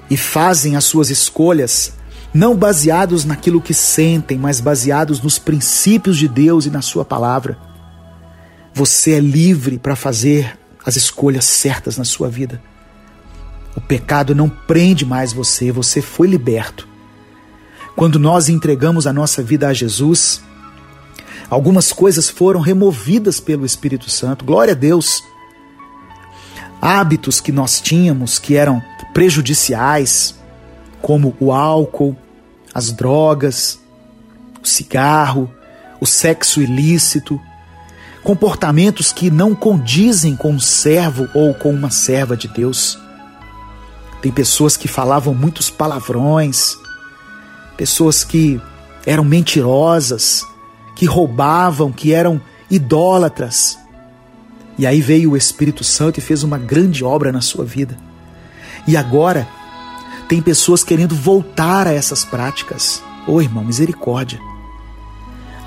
e 0.09 0.17
fazem 0.17 0.75
as 0.75 0.85
suas 0.85 1.09
escolhas 1.09 1.93
não 2.33 2.55
baseados 2.55 3.25
naquilo 3.25 3.61
que 3.61 3.73
sentem, 3.73 4.37
mas 4.37 4.59
baseados 4.59 5.21
nos 5.21 5.39
princípios 5.39 6.17
de 6.17 6.27
Deus 6.27 6.65
e 6.65 6.69
na 6.69 6.81
Sua 6.81 7.03
palavra. 7.03 7.57
Você 8.73 9.13
é 9.13 9.19
livre 9.19 9.77
para 9.77 9.95
fazer 9.95 10.58
as 10.85 10.95
escolhas 10.95 11.45
certas 11.45 11.97
na 11.97 12.03
sua 12.03 12.29
vida. 12.29 12.61
O 13.75 13.81
pecado 13.81 14.33
não 14.33 14.49
prende 14.49 15.05
mais 15.05 15.31
você, 15.33 15.71
você 15.71 16.01
foi 16.01 16.27
liberto. 16.27 16.87
Quando 17.95 18.17
nós 18.17 18.49
entregamos 18.49 19.05
a 19.05 19.13
nossa 19.13 19.43
vida 19.43 19.67
a 19.67 19.73
Jesus, 19.73 20.41
algumas 21.49 21.91
coisas 21.91 22.29
foram 22.29 22.61
removidas 22.61 23.39
pelo 23.39 23.65
Espírito 23.65 24.09
Santo. 24.09 24.45
Glória 24.45 24.73
a 24.73 24.75
Deus. 24.75 25.23
Hábitos 26.81 27.41
que 27.41 27.51
nós 27.51 27.81
tínhamos 27.81 28.39
que 28.39 28.55
eram 28.55 28.81
prejudiciais, 29.13 30.35
como 31.01 31.35
o 31.39 31.51
álcool, 31.51 32.15
as 32.73 32.91
drogas, 32.91 33.79
o 34.63 34.67
cigarro, 34.67 35.51
o 35.99 36.05
sexo 36.05 36.61
ilícito, 36.61 37.39
comportamentos 38.23 39.11
que 39.11 39.29
não 39.29 39.55
condizem 39.55 40.35
com 40.35 40.51
um 40.51 40.59
servo 40.59 41.27
ou 41.33 41.53
com 41.53 41.71
uma 41.71 41.89
serva 41.89 42.35
de 42.35 42.47
Deus. 42.47 42.97
Tem 44.21 44.31
pessoas 44.31 44.75
que 44.75 44.87
falavam 44.87 45.33
muitos 45.33 45.69
palavrões, 45.69 46.77
pessoas 47.77 48.23
que 48.23 48.61
eram 49.05 49.23
mentirosas, 49.23 50.45
que 50.95 51.05
roubavam, 51.05 51.91
que 51.91 52.13
eram 52.13 52.41
idólatras. 52.69 53.79
E 54.77 54.85
aí 54.85 55.01
veio 55.01 55.31
o 55.31 55.37
Espírito 55.37 55.83
Santo 55.83 56.19
e 56.19 56.21
fez 56.21 56.43
uma 56.43 56.57
grande 56.57 57.03
obra 57.03 57.31
na 57.31 57.41
sua 57.41 57.63
vida. 57.63 57.97
E 58.85 58.97
agora 58.97 59.47
tem 60.27 60.41
pessoas 60.41 60.83
querendo 60.83 61.15
voltar 61.15 61.87
a 61.87 61.93
essas 61.93 62.23
práticas. 62.23 63.01
Ô 63.25 63.33
oh, 63.33 63.41
irmão, 63.41 63.63
misericórdia. 63.63 64.48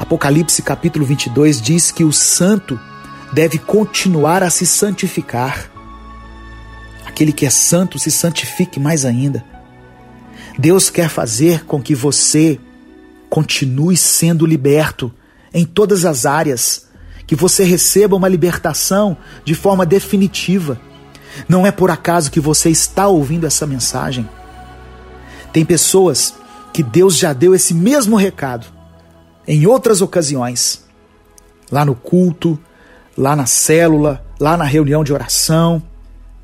Apocalipse 0.02 0.60
capítulo 0.62 1.06
22 1.06 1.62
diz 1.62 1.92
que 1.92 2.02
o 2.02 2.12
santo 2.12 2.78
deve 3.32 3.56
continuar 3.56 4.42
a 4.42 4.50
se 4.50 4.66
santificar. 4.66 5.70
Aquele 7.06 7.32
que 7.32 7.46
é 7.46 7.50
santo 7.50 8.00
se 8.00 8.10
santifique 8.10 8.80
mais 8.80 9.04
ainda. 9.04 9.44
Deus 10.58 10.90
quer 10.90 11.08
fazer 11.08 11.64
com 11.64 11.80
que 11.80 11.94
você 11.94 12.58
continue 13.30 13.96
sendo 13.96 14.44
liberto 14.44 15.14
em 15.54 15.64
todas 15.64 16.04
as 16.04 16.26
áreas, 16.26 16.88
que 17.24 17.36
você 17.36 17.62
receba 17.62 18.16
uma 18.16 18.28
libertação 18.28 19.16
de 19.44 19.54
forma 19.54 19.86
definitiva 19.86 20.80
não 21.48 21.66
é 21.66 21.70
por 21.70 21.90
acaso 21.90 22.30
que 22.30 22.40
você 22.40 22.70
está 22.70 23.06
ouvindo 23.06 23.46
essa 23.46 23.66
mensagem. 23.66 24.28
Tem 25.52 25.64
pessoas 25.64 26.34
que 26.72 26.82
Deus 26.82 27.16
já 27.16 27.32
deu 27.32 27.54
esse 27.54 27.72
mesmo 27.72 28.16
recado 28.16 28.81
em 29.46 29.66
outras 29.66 30.00
ocasiões, 30.00 30.84
lá 31.70 31.84
no 31.84 31.94
culto, 31.94 32.58
lá 33.16 33.34
na 33.34 33.46
célula, 33.46 34.24
lá 34.38 34.56
na 34.56 34.64
reunião 34.64 35.02
de 35.02 35.12
oração. 35.12 35.82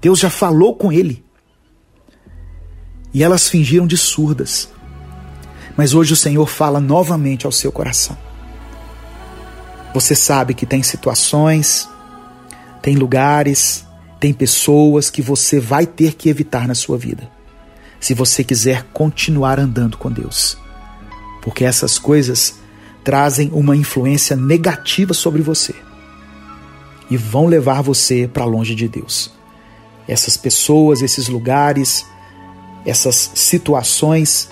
Deus 0.01 0.19
já 0.19 0.31
falou 0.31 0.75
com 0.75 0.93
ele. 0.93 1.25
E 3.13 3.23
elas 3.23 3.49
fingiram 3.49 3.87
de 3.87 3.97
surdas. 3.97 4.69
Mas 5.77 5.95
hoje 5.95 6.13
o 6.13 6.17
Senhor 6.17 6.47
fala 6.47 6.81
novamente 6.81 7.47
ao 7.47 7.53
seu 7.53 7.71
coração. 7.71 8.17
Você 9.95 10.15
sabe 10.15 10.55
que 10.55 10.67
tem 10.67 10.83
situações, 10.83 11.89
tem 12.83 12.97
lugares, 12.97 13.87
tem 14.21 14.33
pessoas 14.33 15.09
que 15.09 15.23
você 15.23 15.59
vai 15.61 15.87
ter 15.87 16.15
que 16.15 16.29
evitar 16.29 16.67
na 16.69 16.75
sua 16.75 16.99
vida, 16.99 17.31
se 17.99 18.13
você 18.13 18.45
quiser 18.45 18.85
continuar 18.93 19.59
andando 19.59 19.97
com 19.97 20.11
Deus. 20.11 20.59
Porque 21.43 21.65
essas 21.65 21.99
coisas 21.99 22.59
trazem 23.05 23.51
uma 23.53 23.77
influência 23.77 24.37
negativa 24.37 25.15
sobre 25.15 25.43
você 25.43 25.75
e 27.11 27.17
vão 27.17 27.47
levar 27.47 27.83
você 27.83 28.29
para 28.33 28.45
longe 28.45 28.75
de 28.75 28.89
Deus. 28.89 29.33
Essas 30.07 30.37
pessoas, 30.37 31.03
esses 31.03 31.29
lugares, 31.29 32.05
essas 32.85 33.33
situações 33.35 34.49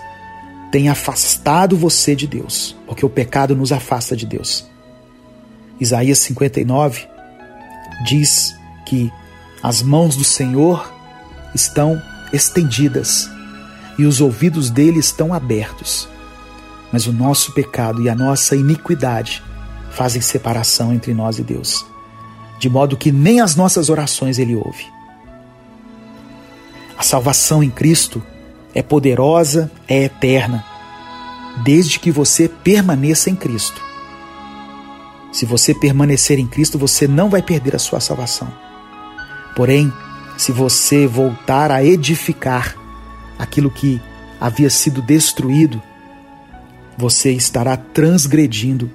têm 0.70 0.88
afastado 0.88 1.76
você 1.76 2.14
de 2.14 2.26
Deus, 2.26 2.76
porque 2.86 3.04
o 3.04 3.10
pecado 3.10 3.54
nos 3.54 3.72
afasta 3.72 4.16
de 4.16 4.26
Deus. 4.26 4.66
Isaías 5.80 6.18
59 6.18 7.06
diz 8.04 8.54
que 8.86 9.12
as 9.62 9.82
mãos 9.82 10.16
do 10.16 10.24
Senhor 10.24 10.92
estão 11.54 12.00
estendidas 12.32 13.28
e 13.98 14.04
os 14.04 14.20
ouvidos 14.20 14.70
dele 14.70 14.98
estão 14.98 15.32
abertos. 15.32 16.08
Mas 16.92 17.06
o 17.06 17.12
nosso 17.12 17.52
pecado 17.52 18.02
e 18.02 18.08
a 18.08 18.14
nossa 18.14 18.54
iniquidade 18.54 19.42
fazem 19.90 20.20
separação 20.20 20.92
entre 20.92 21.14
nós 21.14 21.38
e 21.38 21.42
Deus, 21.42 21.86
de 22.58 22.68
modo 22.68 22.96
que 22.96 23.10
nem 23.10 23.40
as 23.40 23.56
nossas 23.56 23.88
orações 23.88 24.38
ele 24.38 24.54
ouve. 24.54 24.86
A 26.98 27.02
salvação 27.02 27.62
em 27.62 27.70
Cristo 27.70 28.22
é 28.74 28.82
poderosa, 28.82 29.70
é 29.88 30.04
eterna, 30.04 30.64
desde 31.64 31.98
que 31.98 32.10
você 32.10 32.48
permaneça 32.48 33.30
em 33.30 33.34
Cristo. 33.34 33.82
Se 35.32 35.44
você 35.44 35.74
permanecer 35.74 36.38
em 36.38 36.46
Cristo, 36.46 36.78
você 36.78 37.06
não 37.06 37.28
vai 37.28 37.42
perder 37.42 37.74
a 37.76 37.78
sua 37.78 38.00
salvação. 38.00 38.52
Porém, 39.54 39.92
se 40.36 40.52
você 40.52 41.06
voltar 41.06 41.70
a 41.70 41.82
edificar 41.84 42.76
aquilo 43.38 43.70
que 43.70 44.00
havia 44.40 44.68
sido 44.70 45.00
destruído, 45.00 45.82
você 46.96 47.32
estará 47.32 47.76
transgredindo 47.76 48.90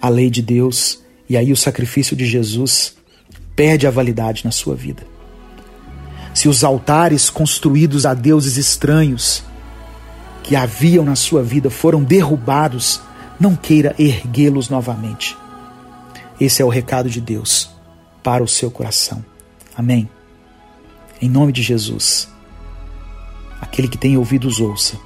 a 0.00 0.08
lei 0.08 0.30
de 0.30 0.42
Deus 0.42 1.00
e 1.28 1.36
aí 1.36 1.52
o 1.52 1.56
sacrifício 1.56 2.16
de 2.16 2.26
Jesus 2.26 2.96
perde 3.54 3.86
a 3.86 3.90
validade 3.90 4.44
na 4.44 4.50
sua 4.50 4.74
vida. 4.74 5.06
Se 6.34 6.48
os 6.48 6.64
altares 6.64 7.28
construídos 7.28 8.06
a 8.06 8.14
deuses 8.14 8.56
estranhos 8.56 9.44
que 10.42 10.56
haviam 10.56 11.04
na 11.04 11.14
sua 11.14 11.42
vida 11.42 11.70
foram 11.70 12.02
derrubados, 12.02 13.00
não 13.38 13.54
queira 13.54 13.94
erguê-los 13.98 14.68
novamente. 14.68 15.36
Esse 16.40 16.62
é 16.62 16.64
o 16.64 16.68
recado 16.68 17.08
de 17.08 17.20
Deus 17.20 17.70
para 18.22 18.42
o 18.42 18.48
seu 18.48 18.70
coração. 18.70 19.24
Amém. 19.76 20.08
Em 21.20 21.28
nome 21.28 21.52
de 21.52 21.62
Jesus. 21.62 22.28
Aquele 23.60 23.86
que 23.86 23.98
tem 23.98 24.16
ouvidos, 24.16 24.58
ouça. 24.58 24.96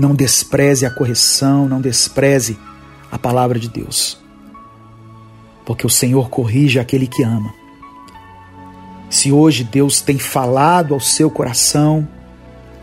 Não 0.00 0.14
despreze 0.14 0.86
a 0.86 0.90
correção, 0.90 1.68
não 1.68 1.78
despreze 1.78 2.58
a 3.12 3.18
palavra 3.18 3.58
de 3.58 3.68
Deus. 3.68 4.18
Porque 5.66 5.86
o 5.86 5.90
Senhor 5.90 6.30
corrige 6.30 6.78
aquele 6.78 7.06
que 7.06 7.22
ama. 7.22 7.52
Se 9.10 9.30
hoje 9.30 9.62
Deus 9.62 10.00
tem 10.00 10.18
falado 10.18 10.94
ao 10.94 11.00
seu 11.00 11.30
coração, 11.30 12.08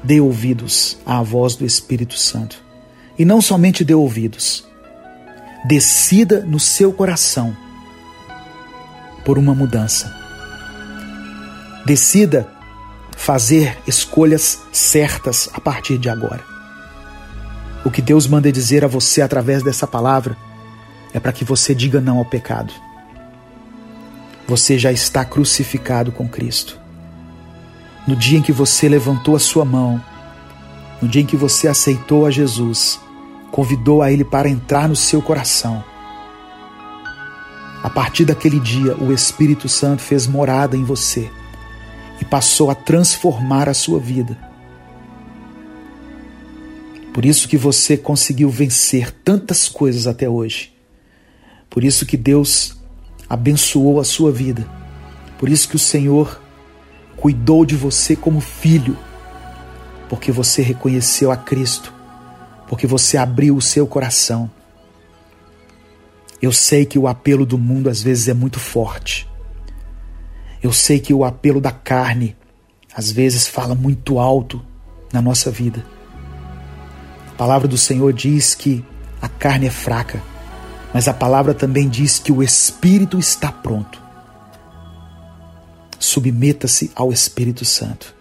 dê 0.03 0.21
ouvidos 0.21 0.99
à 1.03 1.23
voz 1.23 1.55
do 1.55 1.65
Espírito 1.65 2.13
Santo. 2.13 2.63
E 3.17 3.25
não 3.25 3.41
somente 3.41 3.83
dê 3.83 3.95
ouvidos, 3.95 4.63
decida 5.65 6.41
no 6.41 6.59
seu 6.59 6.93
coração 6.93 7.57
por 9.25 9.39
uma 9.39 9.55
mudança. 9.55 10.15
Decida 11.83 12.47
fazer 13.15 13.75
escolhas 13.87 14.59
certas 14.71 15.49
a 15.51 15.59
partir 15.59 15.97
de 15.97 16.09
agora. 16.11 16.56
O 17.85 17.91
que 17.91 18.01
Deus 18.01 18.27
manda 18.27 18.51
dizer 18.51 18.83
a 18.83 18.87
você 18.87 19.21
através 19.21 19.63
dessa 19.63 19.87
palavra 19.87 20.35
é 21.13 21.19
para 21.19 21.31
que 21.31 21.45
você 21.45 21.73
diga 21.73 22.01
não 22.01 22.17
ao 22.17 22.25
pecado. 22.25 22.73
Você 24.47 24.77
já 24.77 24.91
está 24.91 25.23
crucificado 25.25 26.11
com 26.11 26.27
Cristo. 26.27 26.79
No 28.07 28.15
dia 28.15 28.39
em 28.39 28.41
que 28.41 28.51
você 28.51 28.87
levantou 28.87 29.35
a 29.35 29.39
sua 29.39 29.65
mão, 29.65 30.01
no 31.01 31.07
dia 31.07 31.21
em 31.21 31.25
que 31.25 31.35
você 31.35 31.67
aceitou 31.67 32.25
a 32.25 32.31
Jesus, 32.31 32.99
convidou 33.51 34.01
a 34.01 34.11
Ele 34.11 34.23
para 34.23 34.49
entrar 34.49 34.87
no 34.87 34.95
seu 34.95 35.21
coração. 35.21 35.83
A 37.83 37.89
partir 37.89 38.25
daquele 38.25 38.59
dia, 38.59 38.95
o 38.95 39.13
Espírito 39.13 39.69
Santo 39.69 40.01
fez 40.01 40.25
morada 40.25 40.75
em 40.75 40.83
você 40.83 41.29
e 42.19 42.25
passou 42.25 42.71
a 42.71 42.75
transformar 42.75 43.69
a 43.69 43.73
sua 43.73 43.99
vida. 43.99 44.37
Por 47.17 47.25
isso 47.25 47.47
que 47.47 47.57
você 47.57 47.97
conseguiu 47.97 48.47
vencer 48.47 49.11
tantas 49.11 49.67
coisas 49.67 50.05
até 50.05 50.29
hoje. 50.29 50.71
Por 51.67 51.83
isso 51.83 52.05
que 52.05 52.15
Deus 52.15 52.77
abençoou 53.27 53.99
a 53.99 54.03
sua 54.03 54.31
vida. 54.31 54.69
Por 55.39 55.49
isso 55.49 55.67
que 55.67 55.75
o 55.75 55.79
Senhor 55.79 56.39
cuidou 57.15 57.65
de 57.65 57.75
você 57.75 58.15
como 58.15 58.39
filho, 58.39 58.95
porque 60.07 60.31
você 60.31 60.61
reconheceu 60.61 61.31
a 61.31 61.35
Cristo, 61.35 61.91
porque 62.67 62.85
você 62.85 63.17
abriu 63.17 63.55
o 63.55 63.61
seu 63.63 63.87
coração. 63.87 64.47
Eu 66.39 66.53
sei 66.53 66.85
que 66.85 66.99
o 66.99 67.07
apelo 67.07 67.47
do 67.47 67.57
mundo 67.57 67.89
às 67.89 67.99
vezes 67.99 68.27
é 68.27 68.33
muito 68.35 68.59
forte. 68.59 69.27
Eu 70.61 70.71
sei 70.71 70.99
que 70.99 71.15
o 71.15 71.25
apelo 71.25 71.59
da 71.59 71.71
carne 71.71 72.35
às 72.93 73.11
vezes 73.11 73.47
fala 73.47 73.73
muito 73.73 74.19
alto 74.19 74.63
na 75.11 75.19
nossa 75.19 75.49
vida. 75.49 75.96
A 77.37 77.45
palavra 77.45 77.67
do 77.67 77.77
Senhor 77.77 78.11
diz 78.13 78.55
que 78.55 78.83
a 79.21 79.29
carne 79.29 79.67
é 79.67 79.69
fraca, 79.69 80.23
mas 80.91 81.07
a 81.07 81.13
palavra 81.13 81.53
também 81.53 81.87
diz 81.87 82.17
que 82.17 82.31
o 82.31 82.41
espírito 82.41 83.19
está 83.19 83.51
pronto. 83.51 84.01
Submeta-se 85.99 86.91
ao 86.95 87.11
Espírito 87.11 87.63
Santo. 87.63 88.11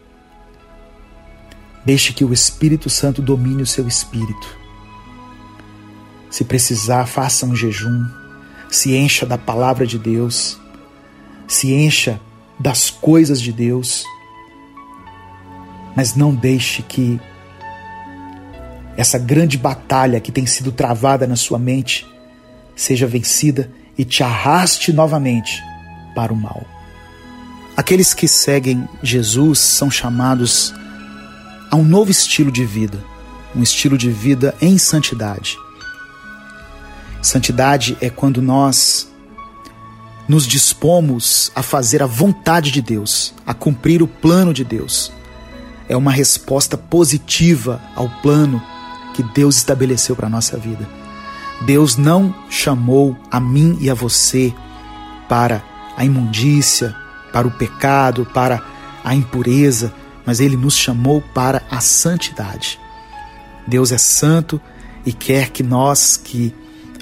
Deixe 1.82 2.12
que 2.12 2.26
o 2.26 2.32
Espírito 2.34 2.90
Santo 2.90 3.22
domine 3.22 3.62
o 3.62 3.66
seu 3.66 3.88
espírito. 3.88 4.54
Se 6.28 6.44
precisar, 6.44 7.06
faça 7.06 7.46
um 7.46 7.56
jejum, 7.56 8.04
se 8.70 8.94
encha 8.94 9.24
da 9.24 9.38
palavra 9.38 9.86
de 9.86 9.98
Deus, 9.98 10.60
se 11.48 11.72
encha 11.72 12.20
das 12.60 12.90
coisas 12.90 13.40
de 13.40 13.50
Deus, 13.50 14.04
mas 15.96 16.14
não 16.14 16.34
deixe 16.34 16.82
que 16.82 17.18
essa 18.96 19.18
grande 19.18 19.58
batalha 19.58 20.20
que 20.20 20.32
tem 20.32 20.46
sido 20.46 20.72
travada 20.72 21.26
na 21.26 21.36
sua 21.36 21.58
mente 21.58 22.06
seja 22.74 23.06
vencida 23.06 23.70
e 23.96 24.04
te 24.04 24.22
arraste 24.22 24.92
novamente 24.92 25.62
para 26.14 26.32
o 26.32 26.36
mal. 26.36 26.64
Aqueles 27.76 28.14
que 28.14 28.26
seguem 28.26 28.88
Jesus 29.02 29.58
são 29.58 29.90
chamados 29.90 30.74
a 31.70 31.76
um 31.76 31.84
novo 31.84 32.10
estilo 32.10 32.50
de 32.50 32.64
vida, 32.64 33.02
um 33.54 33.62
estilo 33.62 33.98
de 33.98 34.10
vida 34.10 34.54
em 34.60 34.78
santidade. 34.78 35.56
Santidade 37.20 37.96
é 38.00 38.08
quando 38.08 38.40
nós 38.40 39.08
nos 40.28 40.46
dispomos 40.46 41.52
a 41.54 41.62
fazer 41.62 42.02
a 42.02 42.06
vontade 42.06 42.70
de 42.70 42.80
Deus, 42.80 43.34
a 43.46 43.52
cumprir 43.52 44.02
o 44.02 44.08
plano 44.08 44.52
de 44.52 44.64
Deus. 44.64 45.12
É 45.88 45.96
uma 45.96 46.10
resposta 46.10 46.76
positiva 46.76 47.80
ao 47.94 48.08
plano 48.08 48.62
que 49.16 49.22
Deus 49.22 49.56
estabeleceu 49.56 50.14
para 50.14 50.26
a 50.26 50.30
nossa 50.30 50.58
vida. 50.58 50.86
Deus 51.62 51.96
não 51.96 52.34
chamou 52.50 53.16
a 53.30 53.40
mim 53.40 53.78
e 53.80 53.88
a 53.88 53.94
você 53.94 54.54
para 55.26 55.64
a 55.96 56.04
imundícia, 56.04 56.94
para 57.32 57.48
o 57.48 57.50
pecado, 57.50 58.26
para 58.26 58.62
a 59.02 59.14
impureza, 59.14 59.90
mas 60.26 60.38
Ele 60.38 60.54
nos 60.54 60.76
chamou 60.76 61.22
para 61.22 61.62
a 61.70 61.80
santidade. 61.80 62.78
Deus 63.66 63.90
é 63.90 63.96
santo 63.96 64.60
e 65.06 65.14
quer 65.14 65.48
que 65.48 65.62
nós 65.62 66.18
que 66.18 66.54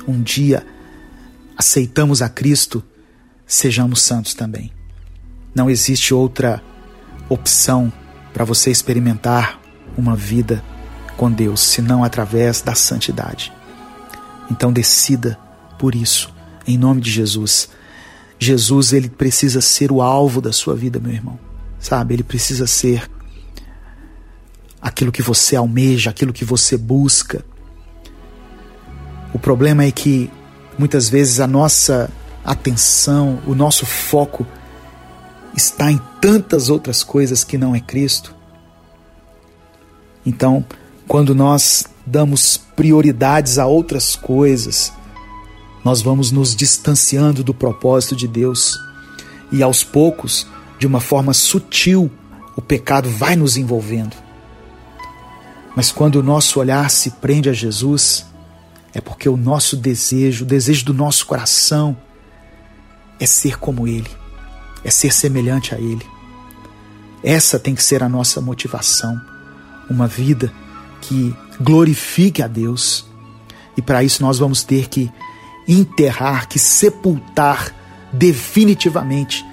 um 0.07 0.23
dia 0.23 0.65
aceitamos 1.57 2.23
a 2.23 2.29
Cristo 2.29 2.81
sejamos 3.45 4.03
santos 4.03 4.35
também. 4.35 4.71
Não 5.53 5.69
existe 5.69 6.15
outra 6.15 6.63
opção 7.29 7.93
para 8.33 8.45
você 8.45 8.71
experimentar 8.71 9.61
uma 9.97 10.15
vida 10.15 10.63
com 11.17 11.31
Deus 11.31 11.61
senão 11.61 12.05
através 12.05 12.61
da 12.61 12.75
santidade. 12.75 13.53
Então 14.51 14.73
decida 14.73 15.39
por 15.79 15.95
isso, 15.95 16.33
em 16.67 16.77
nome 16.77 17.01
de 17.01 17.11
Jesus. 17.11 17.69
Jesus 18.39 18.93
ele 18.93 19.09
precisa 19.09 19.61
ser 19.61 19.91
o 19.91 20.03
alvo 20.03 20.41
da 20.41 20.53
sua 20.53 20.75
vida, 20.75 20.99
meu 20.99 21.13
irmão. 21.13 21.39
Sabe? 21.79 22.15
Ele 22.15 22.23
precisa 22.23 22.67
ser 22.67 23.09
aquilo 24.81 25.13
que 25.13 25.23
você 25.23 25.57
almeja, 25.57 26.11
aquilo 26.11 26.33
que 26.33 26.45
você 26.45 26.77
busca. 26.77 27.45
O 29.33 29.39
problema 29.39 29.85
é 29.85 29.91
que 29.91 30.31
muitas 30.79 31.09
vezes 31.09 31.41
a 31.41 31.47
nossa 31.47 32.11
atenção, 32.45 33.41
o 33.47 33.55
nosso 33.55 33.87
foco 33.87 34.47
está 35.57 35.91
em 35.91 36.01
tantas 36.21 36.69
outras 36.69 37.03
coisas 37.03 37.43
que 37.43 37.57
não 37.57 37.75
é 37.75 37.81
Cristo. 37.81 38.35
Então, 40.27 40.65
quando 41.07 41.35
nós 41.35 41.85
damos 42.07 42.57
prioridades 42.57 43.59
a 43.59 43.67
outras 43.67 44.17
coisas, 44.17 44.93
nós 45.85 46.01
vamos 46.01 46.31
nos 46.31 46.57
distanciando 46.57 47.45
do 47.45 47.53
propósito 47.53 48.17
de 48.17 48.27
Deus 48.27 48.79
e 49.53 49.63
aos 49.63 49.85
poucos, 49.85 50.47
de 50.79 50.87
uma 50.87 51.01
forma 51.01 51.33
sutil, 51.33 52.11
o 52.57 52.63
pecado 52.63 53.09
vai 53.11 53.37
nos 53.37 53.57
envolvendo. 53.57 54.17
Mas 55.77 55.91
quando 55.91 56.17
o 56.17 56.23
nosso 56.23 56.59
olhar 56.59 56.91
se 56.91 57.11
prende 57.11 57.49
a 57.49 57.53
Jesus, 57.53 58.27
é 58.93 59.01
porque 59.01 59.29
o 59.29 59.37
nosso 59.37 59.77
desejo, 59.77 60.45
o 60.45 60.47
desejo 60.47 60.85
do 60.87 60.95
nosso 60.95 61.27
coração, 61.27 61.97
é 63.21 63.27
ser 63.27 63.59
como 63.59 63.87
Ele, 63.87 64.11
é 64.85 64.91
ser 64.91 65.13
semelhante 65.13 65.75
a 65.75 65.79
Ele. 65.79 66.05
Essa 67.23 67.59
tem 67.59 67.75
que 67.75 67.83
ser 67.83 68.03
a 68.03 68.09
nossa 68.09 68.41
motivação. 68.41 69.21
Uma 69.89 70.07
vida 70.07 70.53
que 71.09 71.35
glorifique 71.61 72.43
a 72.43 72.47
Deus. 72.47 73.07
E 73.77 73.83
para 73.83 74.03
isso 74.03 74.23
nós 74.23 74.39
vamos 74.39 74.63
ter 74.63 74.89
que 74.89 75.11
enterrar, 75.67 76.49
que 76.49 76.59
sepultar 76.59 77.75
definitivamente 78.13 79.45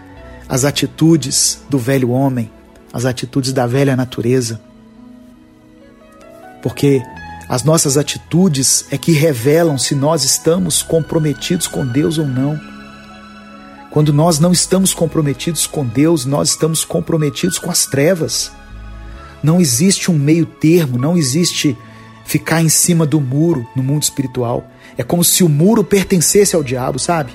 as 0.48 0.66
atitudes 0.66 1.64
do 1.70 1.78
velho 1.78 2.10
homem, 2.10 2.52
as 2.92 3.06
atitudes 3.06 3.54
da 3.54 3.66
velha 3.66 3.96
natureza. 3.96 4.62
Porque 6.62 7.02
as 7.48 7.64
nossas 7.64 7.98
atitudes 7.98 8.86
é 8.92 8.98
que 8.98 9.12
revelam 9.12 9.78
se 9.78 9.96
nós 9.96 10.24
estamos 10.24 10.82
comprometidos 10.82 11.68
com 11.68 11.86
Deus 11.86 12.18
ou 12.18 12.28
não. 12.28 12.60
Quando 13.90 14.14
nós 14.14 14.40
não 14.40 14.52
estamos 14.54 14.94
comprometidos 14.94 15.68
com 15.68 15.86
Deus, 15.86 16.26
nós 16.26 16.52
estamos 16.52 16.86
comprometidos 16.86 17.60
com 17.60 17.70
as 17.70 17.86
trevas. 17.86 18.52
Não 19.44 19.60
existe 19.60 20.12
um 20.12 20.18
meio 20.18 20.46
termo, 20.46 20.98
não 20.98 21.18
existe 21.18 21.78
ficar 22.26 22.62
em 22.62 22.70
cima 22.70 23.06
do 23.06 23.20
muro 23.20 23.68
no 23.76 23.84
mundo 23.84 24.04
espiritual. 24.04 24.66
É 24.98 25.04
como 25.04 25.24
se 25.24 25.44
o 25.44 25.50
muro 25.50 25.84
pertencesse 25.84 26.56
ao 26.56 26.64
diabo, 26.64 27.00
sabe? 27.00 27.32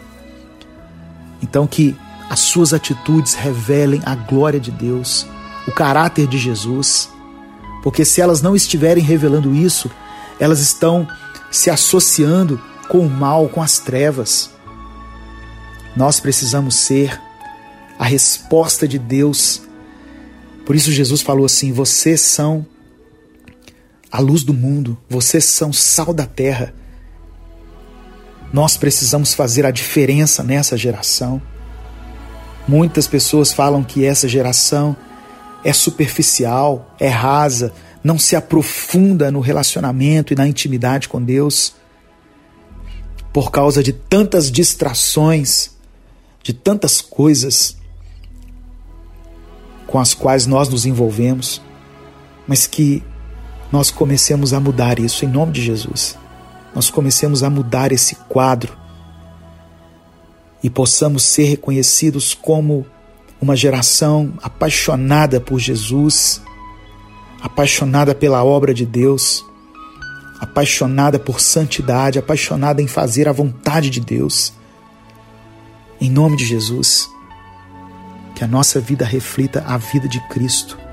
Então 1.42 1.66
que 1.66 1.96
as 2.30 2.40
suas 2.40 2.72
atitudes 2.72 3.34
revelem 3.34 4.00
a 4.04 4.14
glória 4.14 4.58
de 4.58 4.70
Deus, 4.70 5.26
o 5.66 5.72
caráter 5.72 6.26
de 6.26 6.38
Jesus, 6.38 7.08
porque 7.82 8.04
se 8.04 8.20
elas 8.20 8.42
não 8.42 8.56
estiverem 8.56 9.02
revelando 9.02 9.54
isso, 9.54 9.90
elas 10.40 10.60
estão 10.60 11.06
se 11.50 11.70
associando 11.70 12.60
com 12.88 12.98
o 12.98 13.10
mal, 13.10 13.48
com 13.48 13.62
as 13.62 13.78
trevas. 13.78 14.50
Nós 15.96 16.20
precisamos 16.20 16.74
ser 16.74 17.20
a 17.98 18.04
resposta 18.04 18.86
de 18.86 18.98
Deus. 18.98 19.62
Por 20.66 20.74
isso 20.74 20.90
Jesus 20.90 21.22
falou 21.22 21.46
assim: 21.46 21.72
vocês 21.72 22.20
são 22.20 22.66
a 24.10 24.18
luz 24.20 24.42
do 24.42 24.52
mundo, 24.52 24.98
vocês 25.08 25.44
são 25.44 25.72
sal 25.72 26.12
da 26.12 26.26
terra. 26.26 26.74
Nós 28.52 28.76
precisamos 28.76 29.32
fazer 29.32 29.64
a 29.64 29.70
diferença 29.70 30.42
nessa 30.42 30.76
geração. 30.76 31.40
Muitas 32.66 33.06
pessoas 33.06 33.52
falam 33.52 33.84
que 33.84 34.04
essa 34.04 34.26
geração 34.26 34.96
é 35.62 35.72
superficial, 35.72 36.94
é 36.98 37.08
rasa, 37.08 37.72
não 38.02 38.18
se 38.18 38.34
aprofunda 38.34 39.30
no 39.30 39.38
relacionamento 39.38 40.32
e 40.32 40.36
na 40.36 40.48
intimidade 40.48 41.08
com 41.08 41.22
Deus, 41.22 41.74
por 43.32 43.52
causa 43.52 43.84
de 43.84 43.92
tantas 43.92 44.50
distrações, 44.50 45.70
de 46.42 46.52
tantas 46.52 47.00
coisas 47.00 47.75
com 49.96 50.00
as 50.00 50.12
quais 50.12 50.46
nós 50.46 50.68
nos 50.68 50.84
envolvemos, 50.84 51.62
mas 52.46 52.66
que 52.66 53.02
nós 53.72 53.90
comecemos 53.90 54.52
a 54.52 54.60
mudar 54.60 54.98
isso 54.98 55.24
em 55.24 55.28
nome 55.28 55.52
de 55.52 55.62
Jesus. 55.62 56.18
Nós 56.74 56.90
comecemos 56.90 57.42
a 57.42 57.48
mudar 57.48 57.92
esse 57.92 58.14
quadro 58.28 58.76
e 60.62 60.68
possamos 60.68 61.22
ser 61.22 61.44
reconhecidos 61.44 62.34
como 62.34 62.84
uma 63.40 63.56
geração 63.56 64.34
apaixonada 64.42 65.40
por 65.40 65.58
Jesus, 65.58 66.42
apaixonada 67.40 68.14
pela 68.14 68.44
obra 68.44 68.74
de 68.74 68.84
Deus, 68.84 69.46
apaixonada 70.38 71.18
por 71.18 71.40
santidade, 71.40 72.18
apaixonada 72.18 72.82
em 72.82 72.86
fazer 72.86 73.30
a 73.30 73.32
vontade 73.32 73.88
de 73.88 74.00
Deus. 74.00 74.52
Em 75.98 76.10
nome 76.10 76.36
de 76.36 76.44
Jesus, 76.44 77.08
que 78.36 78.44
a 78.44 78.46
nossa 78.46 78.78
vida 78.78 79.04
reflita 79.04 79.64
a 79.66 79.76
vida 79.76 80.08
de 80.08 80.20
Cristo 80.28 80.86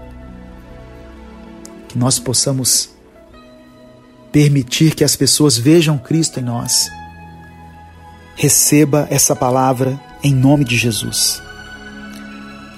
que 1.93 1.99
nós 1.99 2.17
possamos 2.17 2.89
permitir 4.31 4.95
que 4.95 5.03
as 5.03 5.15
pessoas 5.15 5.55
vejam 5.55 5.95
Cristo 5.95 6.39
em 6.39 6.43
nós. 6.43 6.89
Receba 8.35 9.07
essa 9.11 9.35
palavra 9.35 10.01
em 10.23 10.33
nome 10.33 10.65
de 10.65 10.75
Jesus. 10.75 11.39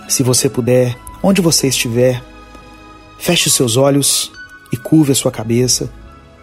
Se 0.10 0.21
você 0.21 0.49
puder, 0.49 0.97
onde 1.23 1.41
você 1.41 1.67
estiver, 1.67 2.21
feche 3.17 3.49
seus 3.49 3.78
olhos 3.78 4.30
e 4.73 4.75
curve 4.75 5.13
a 5.13 5.15
sua 5.15 5.32
cabeça. 5.32 5.89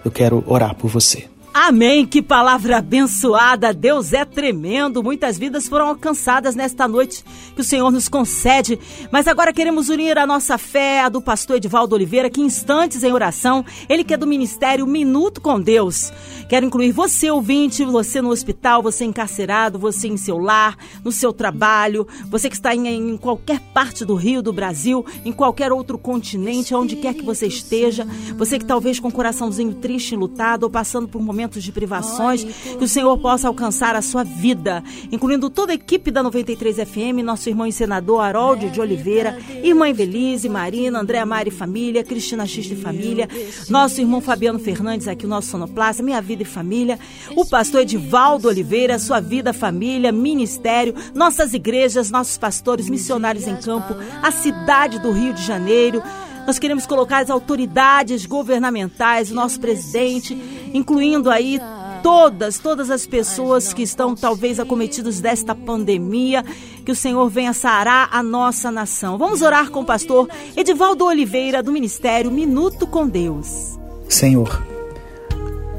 Eu 0.03 0.11
quero 0.11 0.43
orar 0.47 0.75
por 0.75 0.89
você. 0.89 1.32
Amém, 1.55 2.07
que 2.07 2.23
palavra 2.23 2.79
abençoada. 2.79 3.75
Deus 3.75 4.15
é 4.15 4.25
tremendo. 4.25 5.03
Muitas 5.03 5.37
vidas 5.37 5.69
foram 5.69 5.89
alcançadas 5.89 6.55
nesta 6.55 6.89
noite 6.89 7.23
que 7.55 7.61
o 7.61 7.65
Senhor 7.65 7.91
nos 7.91 8.09
concede. 8.09 8.79
Mas 9.11 9.29
agora 9.29 9.53
queremos 9.53 9.91
unir 9.91 10.17
a 10.17 10.27
nossa 10.27 10.57
fé, 10.57 11.03
a 11.03 11.11
do 11.11 11.21
pastor 11.21 11.57
Edivaldo 11.57 11.95
Oliveira, 11.95 12.31
que 12.31 12.41
instantes 12.41 13.05
em 13.05 13.13
oração, 13.13 13.63
ele 13.87 14.03
que 14.03 14.15
é 14.15 14.17
do 14.17 14.27
ministério 14.27 14.87
Minuto 14.87 15.43
com 15.43 15.61
Deus. 15.61 16.11
Quero 16.49 16.65
incluir 16.65 16.91
você, 16.91 17.31
ouvinte, 17.31 17.85
você 17.85 18.23
no 18.23 18.31
hospital, 18.31 18.83
você 18.83 19.05
encarcerado, 19.05 19.79
você 19.79 20.09
em 20.09 20.17
seu 20.17 20.39
lar, 20.39 20.75
no 21.05 21.13
seu 21.13 21.35
trabalho, 21.35 22.09
você 22.31 22.49
que 22.49 22.57
está 22.57 22.75
em, 22.75 22.89
em 22.89 23.17
qualquer 23.19 23.61
parte 23.75 24.07
do 24.07 24.15
Rio, 24.15 24.41
do 24.41 24.55
Brasil, 24.55 25.05
em 25.23 25.33
qualquer 25.33 25.71
outro 25.71 25.99
continente, 25.99 26.75
onde 26.75 26.97
quer 26.97 27.13
que 27.13 27.25
você 27.25 27.47
esteja, 27.47 28.07
você 28.39 28.59
que 28.59 28.65
talvez 28.65 28.99
com 28.99 29.09
o 29.09 29.13
coraçãozinho 29.13 29.75
triste, 29.75 30.17
lutado 30.17 30.65
ou 30.65 30.71
passando 30.71 31.07
por 31.07 31.21
momentos 31.21 31.42
momentos 31.43 31.63
de 31.63 31.73
privações, 31.73 32.45
que 32.45 32.85
o 32.85 32.89
Senhor 32.89 33.19
possa 33.19 33.49
alcançar 33.49 33.97
a 33.97 34.03
sua 34.03 34.23
vida, 34.23 34.83
incluindo 35.11 35.51
toda 35.51 35.73
a 35.73 35.75
equipe 35.75 36.11
da 36.11 36.23
93 36.23 36.77
FM, 36.77 37.25
nosso 37.25 37.49
irmão 37.49 37.67
e 37.67 37.73
senador 37.73 38.21
Harold 38.21 38.71
de 38.71 38.81
Oliveira, 38.81 39.39
irmã 39.63 39.89
Evelise, 39.89 40.49
Marina, 40.49 41.01
Andréa 41.01 41.27
Mari 41.27 41.51
Família, 41.51 42.05
Cristina 42.05 42.47
X 42.47 42.65
de 42.65 42.77
Família, 42.77 43.29
nosso 43.69 44.01
irmão 44.01 44.21
Fabiano 44.21 44.59
Fernandes 44.59 45.09
aqui, 45.09 45.27
o 45.27 45.29
nosso 45.29 45.49
sonoplasta, 45.49 46.03
Minha 46.03 46.23
Vida 46.23 46.43
e 46.43 46.47
Família, 46.47 46.99
o 47.37 47.45
pastor 47.45 47.81
Edivaldo 47.81 48.47
Oliveira, 48.47 48.99
Sua 48.99 49.21
Vida, 49.21 49.53
Família, 49.53 50.13
Ministério, 50.13 50.95
nossas 51.15 51.55
igrejas, 51.55 52.11
nossos 52.11 52.39
pastores, 52.39 52.89
missionários 52.89 53.49
em 53.49 53.57
campo, 53.57 53.95
a 54.23 54.31
cidade 54.31 55.01
do 55.01 55.11
Rio 55.11 55.33
de 55.33 55.45
Janeiro, 55.45 56.03
nós 56.47 56.59
queremos 56.59 56.87
colocar 56.87 57.19
as 57.19 57.31
autoridades 57.31 58.27
governamentais, 58.27 59.31
o 59.31 59.35
nosso 59.35 59.61
presidente, 59.61 60.35
incluindo 60.73 61.31
aí 61.31 61.61
todas, 62.03 62.59
todas 62.59 62.91
as 62.91 63.07
pessoas 63.07 63.73
que 63.73 63.83
estão 63.83 64.15
talvez 64.15 64.59
acometidos 64.59 65.21
desta 65.21 65.55
pandemia, 65.55 66.45
que 66.85 66.91
o 66.91 66.97
Senhor 66.97 67.29
venha 67.29 67.53
sarar 67.53 68.09
a 68.13 68.23
nossa 68.23 68.71
nação. 68.71 69.17
Vamos 69.17 69.41
orar 69.41 69.71
com 69.71 69.81
o 69.81 69.85
pastor 69.85 70.29
Edivaldo 70.57 71.05
Oliveira, 71.05 71.63
do 71.63 71.73
Ministério 71.73 72.31
Minuto 72.31 72.87
com 72.87 73.09
Deus. 73.09 73.79
Senhor, 74.09 74.63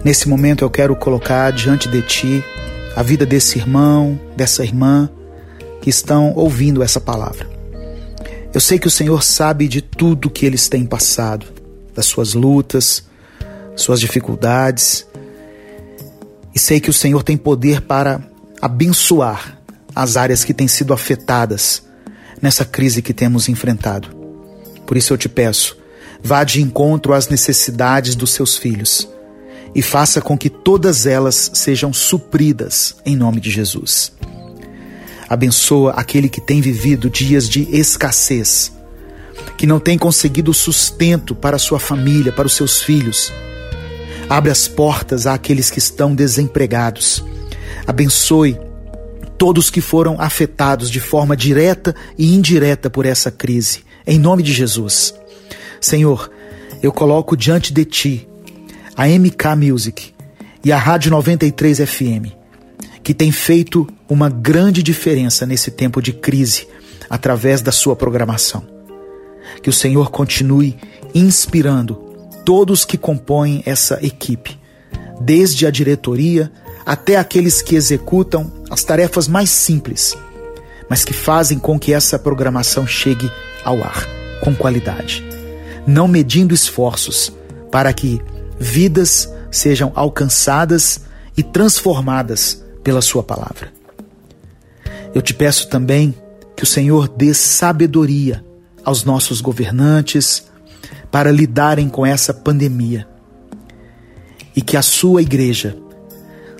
nesse 0.04 0.30
momento 0.30 0.64
eu 0.64 0.70
quero 0.70 0.96
colocar 0.96 1.52
diante 1.52 1.90
de 1.90 2.02
Ti 2.02 2.44
a 2.96 3.04
vida 3.04 3.26
desse 3.26 3.60
irmão, 3.60 4.20
dessa 4.36 4.64
irmã 4.64 5.10
que 5.82 5.90
estão 5.90 6.34
ouvindo 6.36 6.82
essa 6.82 7.02
palavra. 7.02 7.50
Eu 8.54 8.62
sei 8.62 8.78
que 8.80 8.88
o 8.88 8.92
Senhor 8.92 9.24
sabe 9.24 9.68
de 9.68 9.82
tudo 9.82 10.30
que 10.30 10.46
eles 10.46 10.70
têm 10.70 10.86
passado, 10.86 11.48
das 11.94 12.06
suas 12.06 12.34
lutas, 12.34 13.04
suas 13.76 14.00
dificuldades. 14.00 15.06
E 16.54 16.60
sei 16.60 16.80
que 16.80 16.90
o 16.90 16.94
Senhor 16.94 17.24
tem 17.24 17.38
poder 17.38 17.82
para 17.82 18.22
abençoar 18.62 19.60
as 19.96 20.18
áreas 20.18 20.44
que 20.44 20.54
têm 20.54 20.68
sido 20.68 20.94
afetadas 20.94 21.84
nessa 22.42 22.66
crise 22.66 23.02
que 23.02 23.14
temos 23.14 23.48
enfrentado. 23.48 24.10
Por 24.86 24.98
isso 24.98 25.14
eu 25.14 25.18
te 25.18 25.30
peço, 25.30 25.78
vá 26.22 26.44
de 26.44 26.62
encontro 26.62 27.14
às 27.14 27.28
necessidades 27.28 28.16
dos 28.16 28.32
seus 28.32 28.58
filhos 28.58 29.08
e 29.76 29.82
faça 29.82 30.22
com 30.22 30.38
que 30.38 30.50
todas 30.50 31.06
elas 31.06 31.52
sejam 31.54 31.92
supridas 31.92 32.96
em 33.06 33.16
nome 33.16 33.40
de 33.40 33.50
Jesus. 33.50 34.12
Abençoa 35.28 35.94
aquele 35.94 36.30
que 36.30 36.40
tem 36.40 36.62
vivido 36.62 37.10
dias 37.10 37.50
de 37.50 37.64
escassez, 37.76 38.72
que 39.58 39.66
não 39.66 39.80
tem 39.80 39.98
conseguido 39.98 40.54
sustento 40.54 41.34
para 41.34 41.58
sua 41.58 41.80
família, 41.80 42.32
para 42.32 42.46
os 42.46 42.54
seus 42.54 42.84
filhos. 42.84 43.32
Abre 44.30 44.52
as 44.52 44.68
portas 44.68 45.28
àqueles 45.28 45.70
que 45.70 45.80
estão 45.80 46.16
desempregados. 46.16 47.24
Abençoe 47.86 48.60
todos 49.38 49.70
que 49.70 49.82
foram 49.82 50.20
afetados 50.20 50.90
de 50.90 51.00
forma 51.00 51.36
direta 51.36 51.96
e 52.18 52.34
indireta 52.34 52.90
por 52.90 53.06
essa 53.06 53.30
crise. 53.30 53.84
Em 54.06 54.18
nome 54.18 54.44
de 54.44 54.54
Jesus. 54.54 55.14
Senhor, 55.80 56.32
eu 56.82 56.92
coloco 56.92 57.36
diante 57.36 57.74
de 57.74 57.86
ti 57.86 58.28
a 58.96 59.08
MK 59.08 59.56
Music 59.58 60.14
e 60.64 60.72
a 60.72 60.78
Rádio 60.78 61.12
93 61.12 61.80
FM 61.80 62.44
que 63.04 63.14
tem 63.14 63.32
feito 63.32 63.86
uma 64.08 64.30
grande 64.30 64.82
diferença 64.82 65.46
nesse 65.46 65.70
tempo 65.70 66.02
de 66.02 66.14
crise 66.14 66.68
através 67.10 67.62
da 67.62 67.72
sua 67.72 67.96
programação. 67.96 68.64
Que 69.62 69.70
o 69.70 69.74
Senhor 69.74 70.10
continue 70.10 70.78
inspirando 71.14 72.03
todos 72.46 72.86
que 72.86 72.98
compõem 72.98 73.64
essa 73.66 74.00
equipe, 74.06 74.60
desde 75.20 75.66
a 75.66 75.72
diretoria 75.72 76.52
até 76.86 77.16
aqueles 77.16 77.62
que 77.62 77.76
executam 77.76 78.52
as 78.70 78.84
tarefas 78.84 79.28
mais 79.28 79.50
simples, 79.50 80.18
mas 80.90 81.06
que 81.06 81.14
fazem 81.14 81.58
com 81.58 81.80
que 81.80 81.94
essa 81.94 82.20
programação 82.20 82.86
chegue 82.86 83.32
ao 83.64 83.82
ar 83.82 84.06
com 84.42 84.54
qualidade, 84.54 85.24
não 85.88 86.08
medindo 86.08 86.54
esforços 86.54 87.32
para 87.72 87.94
que 87.94 88.22
vidas 88.60 89.32
sejam 89.50 89.92
alcançadas 89.96 91.02
e 91.38 91.44
transformadas 91.44 92.64
pela 92.84 93.02
Sua 93.02 93.24
palavra. 93.24 93.72
Eu 95.16 95.22
te 95.22 95.34
peço 95.34 95.70
também 95.70 96.14
que 96.56 96.64
o 96.64 96.68
Senhor 96.68 97.08
dê 97.08 97.34
sabedoria 97.34 98.44
aos 98.84 99.04
nossos 99.04 99.42
governantes 99.42 100.46
para 101.14 101.32
lidarem 101.32 101.90
com 101.90 102.04
essa 102.04 102.34
pandemia 102.34 103.08
e 104.56 104.64
que 104.64 104.76
a 104.76 104.82
Sua 104.82 105.22
igreja, 105.22 105.78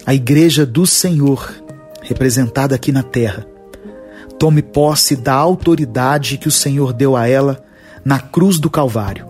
a 0.06 0.14
igreja 0.14 0.64
do 0.64 0.86
Senhor, 0.86 1.52
representada 2.04 2.76
aqui 2.76 2.92
na 2.92 3.02
terra, 3.02 3.48
tome 4.38 4.62
posse 4.62 5.16
da 5.16 5.34
autoridade 5.34 6.38
que 6.38 6.48
o 6.48 6.52
Senhor 6.52 6.94
deu 6.94 7.16
a 7.16 7.28
ela 7.28 7.66
na 8.06 8.20
cruz 8.20 8.60
do 8.60 8.70
Calvário 8.70 9.26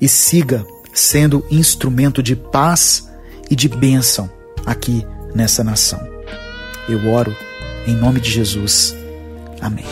e 0.00 0.08
siga 0.08 0.64
sendo 0.94 1.44
instrumento 1.50 2.22
de 2.22 2.34
paz 2.34 3.06
e 3.50 3.54
de 3.54 3.68
bênção 3.68 4.30
aqui 4.64 5.06
nessa 5.34 5.62
nação. 5.62 6.00
Eu 6.88 7.06
oro 7.12 7.36
em 7.86 7.94
nome 7.94 8.18
de 8.18 8.30
Jesus. 8.30 8.96
Amém. 9.60 9.84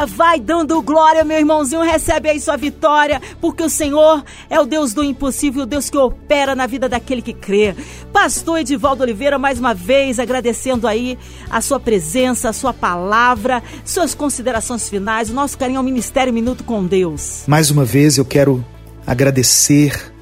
Aleluia! 0.00 0.06
Vai 0.06 0.40
dando 0.40 0.80
glória, 0.82 1.24
meu 1.24 1.38
irmãozinho. 1.38 1.82
Recebe 1.82 2.30
aí 2.30 2.40
sua 2.40 2.56
vitória, 2.56 3.20
porque 3.40 3.62
o 3.62 3.68
Senhor 3.68 4.24
é 4.48 4.58
o 4.58 4.66
Deus 4.66 4.92
do 4.92 5.04
impossível, 5.04 5.62
o 5.62 5.66
Deus 5.66 5.90
que 5.90 5.96
opera 5.96 6.54
na 6.54 6.66
vida 6.66 6.88
daquele 6.88 7.22
que 7.22 7.32
crê. 7.32 7.74
Pastor 8.12 8.60
Edivaldo 8.60 9.02
Oliveira, 9.02 9.38
mais 9.38 9.58
uma 9.58 9.74
vez 9.74 10.18
agradecendo 10.18 10.86
aí 10.86 11.18
a 11.48 11.60
sua 11.60 11.78
presença, 11.78 12.48
a 12.48 12.52
sua 12.52 12.72
palavra, 12.72 13.62
suas 13.84 14.14
considerações 14.14 14.88
finais, 14.88 15.30
o 15.30 15.34
nosso 15.34 15.56
carinho 15.56 15.78
ao 15.78 15.84
Ministério 15.84 16.32
Minuto 16.32 16.64
com 16.64 16.84
Deus. 16.84 17.44
Mais 17.46 17.70
uma 17.70 17.84
vez 17.84 18.18
eu 18.18 18.24
quero 18.24 18.64
agradecer 19.06 20.12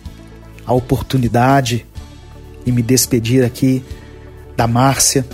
a 0.67 0.73
oportunidade 0.73 1.87
e 2.67 2.73
me 2.73 2.83
despedir 2.83 3.45
aqui 3.45 3.83
da 4.57 4.67
Márcia 4.67 5.25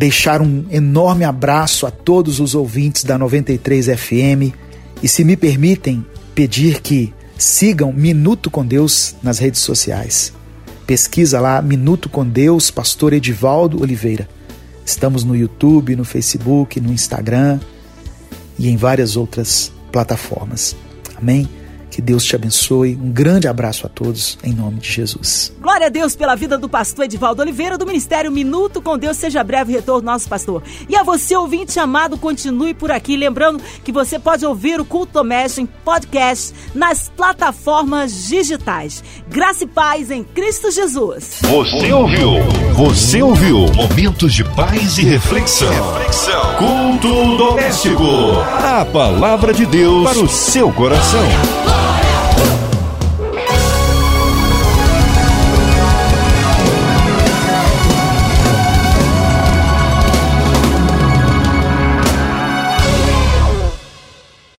deixar 0.00 0.40
um 0.40 0.64
enorme 0.70 1.24
abraço 1.24 1.86
a 1.86 1.90
todos 1.90 2.40
os 2.40 2.54
ouvintes 2.54 3.04
da 3.04 3.18
93 3.18 3.84
FM 3.84 4.56
e, 5.02 5.06
se 5.06 5.22
me 5.24 5.36
permitem, 5.36 6.06
pedir 6.34 6.80
que 6.80 7.12
sigam 7.36 7.92
Minuto 7.92 8.50
com 8.50 8.64
Deus 8.64 9.14
nas 9.22 9.38
redes 9.38 9.60
sociais. 9.60 10.32
Pesquisa 10.86 11.38
lá 11.38 11.60
Minuto 11.60 12.08
com 12.08 12.26
Deus, 12.26 12.70
Pastor 12.70 13.12
Edivaldo 13.12 13.82
Oliveira. 13.82 14.26
Estamos 14.86 15.22
no 15.22 15.36
YouTube, 15.36 15.94
no 15.94 16.04
Facebook, 16.06 16.80
no 16.80 16.90
Instagram 16.90 17.60
e 18.58 18.70
em 18.70 18.78
várias 18.78 19.18
outras 19.18 19.70
plataformas. 19.92 20.74
Amém? 21.14 21.46
Que 21.90 22.00
Deus 22.00 22.24
te 22.24 22.36
abençoe. 22.36 22.96
Um 22.96 23.10
grande 23.10 23.48
abraço 23.48 23.86
a 23.86 23.88
todos, 23.88 24.38
em 24.44 24.52
nome 24.52 24.78
de 24.78 24.90
Jesus. 24.90 25.52
Glória 25.60 25.86
a 25.86 25.90
Deus 25.90 26.14
pela 26.14 26.36
vida 26.36 26.56
do 26.56 26.68
pastor 26.68 27.04
Edivaldo 27.04 27.42
Oliveira, 27.42 27.76
do 27.76 27.86
Ministério 27.86 28.30
Minuto 28.30 28.80
com 28.80 28.96
Deus. 28.96 29.16
Seja 29.16 29.42
breve 29.42 29.72
retorno, 29.72 30.06
nosso 30.06 30.28
pastor. 30.28 30.62
E 30.88 30.96
a 30.96 31.02
você, 31.02 31.34
ouvinte 31.36 31.78
amado, 31.78 32.16
continue 32.16 32.72
por 32.74 32.90
aqui. 32.90 33.16
Lembrando 33.16 33.62
que 33.84 33.90
você 33.90 34.18
pode 34.18 34.46
ouvir 34.46 34.80
o 34.80 34.84
Culto 34.84 35.14
Doméstico 35.14 35.62
em 35.62 35.66
podcast 35.84 36.54
nas 36.74 37.08
plataformas 37.08 38.28
digitais. 38.28 39.02
Graça 39.28 39.64
e 39.64 39.66
paz 39.66 40.10
em 40.10 40.22
Cristo 40.22 40.70
Jesus. 40.70 41.40
Você 41.42 41.92
ouviu? 41.92 42.42
Você 42.74 43.22
ouviu? 43.22 43.66
Momentos 43.74 44.32
de 44.32 44.44
paz 44.44 44.98
e 44.98 45.02
reflexão. 45.02 45.70
reflexão. 45.70 46.56
Culto 46.56 47.36
doméstico. 47.36 48.04
A 48.62 48.84
palavra 48.84 49.52
de 49.52 49.66
Deus 49.66 50.04
para 50.04 50.20
o 50.20 50.28
seu 50.28 50.72
coração. 50.72 51.79